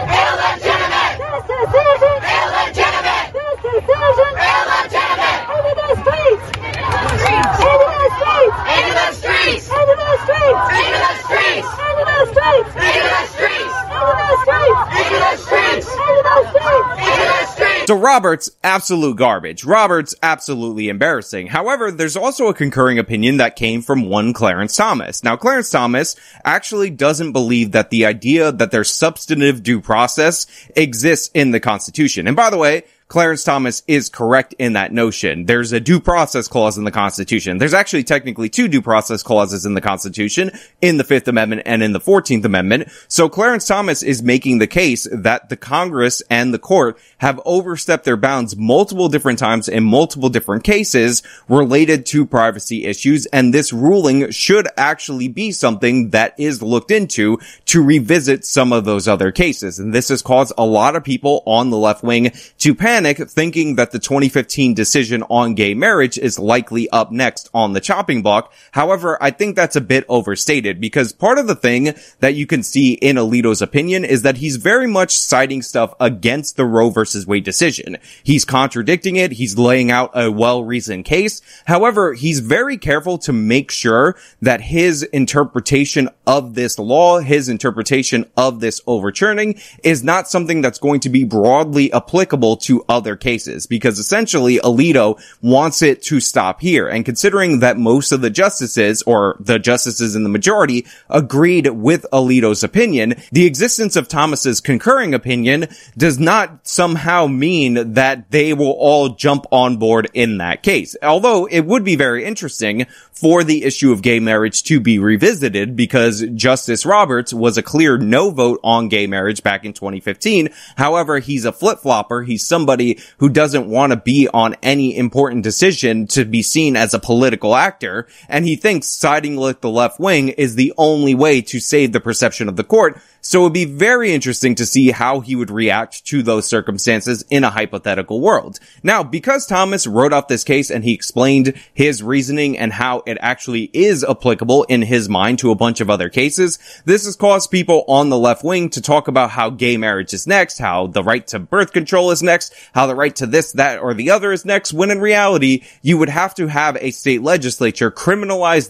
So 17.91 17.97
Roberts, 17.97 18.49
absolute 18.63 19.17
garbage. 19.17 19.65
Roberts, 19.65 20.15
absolutely 20.23 20.87
embarrassing. 20.87 21.47
However, 21.47 21.91
there's 21.91 22.15
also 22.15 22.47
a 22.47 22.53
concurring 22.53 22.97
opinion 22.99 23.35
that 23.35 23.57
came 23.57 23.81
from 23.81 24.07
one 24.07 24.31
Clarence 24.31 24.77
Thomas. 24.77 25.25
Now, 25.25 25.35
Clarence 25.35 25.69
Thomas 25.69 26.15
actually 26.45 26.89
doesn't 26.89 27.33
believe 27.33 27.73
that 27.73 27.89
the 27.89 28.05
idea 28.05 28.53
that 28.53 28.71
there's 28.71 28.93
substantive 28.93 29.61
due 29.61 29.81
process 29.81 30.47
exists 30.73 31.31
in 31.33 31.51
the 31.51 31.59
Constitution. 31.59 32.27
And 32.27 32.37
by 32.37 32.49
the 32.49 32.57
way, 32.57 32.83
Clarence 33.11 33.43
Thomas 33.43 33.83
is 33.89 34.07
correct 34.07 34.55
in 34.57 34.71
that 34.71 34.93
notion. 34.93 35.43
There's 35.45 35.73
a 35.73 35.81
due 35.81 35.99
process 35.99 36.47
clause 36.47 36.77
in 36.77 36.85
the 36.85 36.91
Constitution. 36.91 37.57
There's 37.57 37.73
actually 37.73 38.05
technically 38.05 38.47
two 38.47 38.69
due 38.69 38.81
process 38.81 39.21
clauses 39.21 39.65
in 39.65 39.73
the 39.73 39.81
Constitution, 39.81 40.49
in 40.79 40.95
the 40.95 41.03
Fifth 41.03 41.27
Amendment 41.27 41.63
and 41.65 41.83
in 41.83 41.91
the 41.91 41.99
Fourteenth 41.99 42.45
Amendment. 42.45 42.87
So 43.09 43.27
Clarence 43.27 43.67
Thomas 43.67 44.01
is 44.01 44.23
making 44.23 44.59
the 44.59 44.65
case 44.65 45.09
that 45.11 45.49
the 45.49 45.57
Congress 45.57 46.23
and 46.29 46.53
the 46.53 46.57
court 46.57 46.97
have 47.17 47.41
overstepped 47.43 48.05
their 48.05 48.15
bounds 48.15 48.55
multiple 48.55 49.09
different 49.09 49.39
times 49.39 49.67
in 49.67 49.83
multiple 49.83 50.29
different 50.29 50.63
cases 50.63 51.21
related 51.49 52.05
to 52.05 52.25
privacy 52.25 52.85
issues. 52.85 53.25
And 53.25 53.53
this 53.53 53.73
ruling 53.73 54.31
should 54.31 54.69
actually 54.77 55.27
be 55.27 55.51
something 55.51 56.11
that 56.11 56.33
is 56.39 56.63
looked 56.63 56.91
into 56.91 57.39
to 57.65 57.83
revisit 57.83 58.45
some 58.45 58.71
of 58.71 58.85
those 58.85 59.09
other 59.09 59.33
cases. 59.33 59.79
And 59.79 59.93
this 59.93 60.07
has 60.07 60.21
caused 60.21 60.53
a 60.57 60.65
lot 60.65 60.95
of 60.95 61.03
people 61.03 61.43
on 61.45 61.71
the 61.71 61.77
left 61.77 62.05
wing 62.05 62.31
to 62.59 62.73
panic 62.73 63.00
thinking 63.03 63.75
that 63.75 63.91
the 63.91 63.99
2015 63.99 64.73
decision 64.73 65.23
on 65.23 65.55
gay 65.55 65.73
marriage 65.73 66.17
is 66.17 66.39
likely 66.39 66.89
up 66.89 67.11
next 67.11 67.49
on 67.53 67.73
the 67.73 67.79
chopping 67.79 68.21
block. 68.21 68.53
However, 68.71 69.17
I 69.21 69.31
think 69.31 69.55
that's 69.55 69.75
a 69.75 69.81
bit 69.81 70.05
overstated 70.09 70.79
because 70.79 71.13
part 71.13 71.37
of 71.37 71.47
the 71.47 71.55
thing 71.55 71.93
that 72.19 72.35
you 72.35 72.45
can 72.45 72.63
see 72.63 72.93
in 72.93 73.15
Alito's 73.15 73.61
opinion 73.61 74.05
is 74.05 74.21
that 74.21 74.37
he's 74.37 74.57
very 74.57 74.87
much 74.87 75.17
citing 75.17 75.61
stuff 75.61 75.93
against 75.99 76.57
the 76.57 76.65
Roe 76.65 76.89
versus 76.89 77.27
Wade 77.27 77.43
decision. 77.43 77.97
He's 78.23 78.45
contradicting 78.45 79.15
it. 79.15 79.33
He's 79.33 79.57
laying 79.57 79.91
out 79.91 80.11
a 80.13 80.31
well-reasoned 80.31 81.05
case. 81.05 81.41
However, 81.65 82.13
he's 82.13 82.39
very 82.39 82.77
careful 82.77 83.17
to 83.19 83.33
make 83.33 83.71
sure 83.71 84.15
that 84.41 84.61
his 84.61 85.03
interpretation 85.03 86.09
of 86.27 86.55
this 86.55 86.79
law, 86.79 87.19
his 87.19 87.49
interpretation 87.49 88.25
of 88.37 88.59
this 88.59 88.81
overturning 88.87 89.59
is 89.83 90.03
not 90.03 90.27
something 90.27 90.61
that's 90.61 90.79
going 90.79 90.99
to 91.01 91.09
be 91.09 91.23
broadly 91.23 91.91
applicable 91.93 92.57
to 92.57 92.83
other 92.91 93.15
cases 93.15 93.65
because 93.65 93.97
essentially 93.97 94.59
Alito 94.59 95.19
wants 95.41 95.81
it 95.81 96.03
to 96.03 96.19
stop 96.19 96.61
here. 96.61 96.87
And 96.87 97.05
considering 97.05 97.59
that 97.59 97.77
most 97.77 98.11
of 98.11 98.21
the 98.21 98.29
justices 98.29 99.01
or 99.03 99.37
the 99.39 99.57
justices 99.57 100.15
in 100.15 100.23
the 100.23 100.29
majority 100.29 100.85
agreed 101.09 101.67
with 101.67 102.05
Alito's 102.13 102.63
opinion, 102.63 103.15
the 103.31 103.45
existence 103.45 103.95
of 103.95 104.07
Thomas's 104.07 104.59
concurring 104.59 105.13
opinion 105.13 105.67
does 105.97 106.19
not 106.19 106.67
somehow 106.67 107.27
mean 107.27 107.93
that 107.93 108.29
they 108.29 108.53
will 108.53 108.71
all 108.71 109.09
jump 109.09 109.45
on 109.51 109.77
board 109.77 110.09
in 110.13 110.37
that 110.37 110.61
case. 110.61 110.95
Although 111.01 111.45
it 111.45 111.61
would 111.61 111.83
be 111.83 111.95
very 111.95 112.25
interesting 112.25 112.85
for 113.11 113.43
the 113.43 113.63
issue 113.63 113.91
of 113.91 114.01
gay 114.01 114.19
marriage 114.19 114.63
to 114.63 114.79
be 114.79 114.97
revisited 114.97 115.75
because 115.75 116.25
Justice 116.33 116.85
Roberts 116.85 117.33
was 117.33 117.57
a 117.57 117.63
clear 117.63 117.97
no 117.97 118.31
vote 118.31 118.59
on 118.63 118.89
gay 118.89 119.05
marriage 119.05 119.43
back 119.43 119.63
in 119.63 119.73
2015. 119.73 120.49
However, 120.77 121.19
he's 121.19 121.45
a 121.45 121.51
flip-flopper. 121.51 122.23
He's 122.23 122.45
somebody 122.45 122.99
who 123.17 123.29
doesn't 123.29 123.69
want 123.69 123.91
to 123.91 123.97
be 123.97 124.27
on 124.33 124.55
any 124.63 124.97
important 124.97 125.43
decision 125.43 126.07
to 126.07 126.25
be 126.25 126.41
seen 126.41 126.75
as 126.75 126.93
a 126.93 126.99
political 126.99 127.55
actor. 127.55 128.07
And 128.27 128.45
he 128.45 128.55
thinks 128.55 128.87
siding 128.87 129.35
with 129.35 129.61
the 129.61 129.69
left 129.69 129.99
wing 129.99 130.29
is 130.29 130.55
the 130.55 130.73
only 130.77 131.13
way 131.13 131.41
to 131.41 131.59
save 131.59 131.91
the 131.91 131.99
perception 131.99 132.49
of 132.49 132.55
the 132.55 132.63
court. 132.63 132.99
So 133.23 133.41
it 133.41 133.43
would 133.43 133.53
be 133.53 133.65
very 133.65 134.13
interesting 134.13 134.55
to 134.55 134.65
see 134.65 134.89
how 134.89 135.19
he 135.19 135.35
would 135.35 135.51
react 135.51 136.05
to 136.07 136.23
those 136.23 136.47
circumstances 136.47 137.23
in 137.29 137.43
a 137.43 137.51
hypothetical 137.51 138.19
world. 138.19 138.59
Now, 138.81 139.03
because 139.03 139.45
Thomas 139.45 139.85
wrote 139.85 140.11
off 140.11 140.27
this 140.27 140.43
case 140.43 140.71
and 140.71 140.83
he 140.83 140.93
explained 140.93 141.53
his 141.71 142.01
reasoning 142.01 142.57
and 142.57 142.73
how 142.73 143.00
it 143.05 143.17
actually 143.21 143.69
is 143.73 144.03
applicable 144.03 144.63
in 144.63 144.81
his 144.81 145.09
mind 145.09 145.39
to 145.39 145.51
a 145.51 145.55
bunch 145.55 145.81
of 145.81 145.89
other 145.89 146.09
cases, 146.09 146.59
this 146.85 147.05
has 147.05 147.15
caused 147.15 147.51
people 147.51 147.83
on 147.87 148.09
the 148.09 148.17
left 148.17 148.43
wing 148.43 148.69
to 148.71 148.81
talk 148.81 149.07
about 149.07 149.31
how 149.31 149.49
gay 149.49 149.77
marriage 149.77 150.13
is 150.13 150.27
next, 150.27 150.57
how 150.57 150.87
the 150.87 151.03
right 151.03 151.25
to 151.27 151.39
birth 151.39 151.73
control 151.73 152.11
is 152.11 152.23
next, 152.23 152.53
how 152.73 152.87
the 152.87 152.95
right 152.95 153.15
to 153.15 153.25
this, 153.25 153.51
that, 153.53 153.79
or 153.79 153.93
the 153.93 154.11
other 154.11 154.31
is 154.31 154.45
next, 154.45 154.73
when 154.73 154.91
in 154.91 154.99
reality, 154.99 155.63
you 155.81 155.97
would 155.97 156.09
have 156.09 156.35
to 156.35 156.47
have 156.47 156.77
a 156.77 156.91
state 156.91 157.21
legislature 157.21 157.91
criminalize 157.91 158.69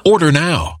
Order 0.03 0.31
now. 0.31 0.80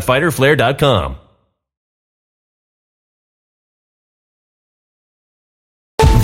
www.fighterflare.com. 0.01 1.30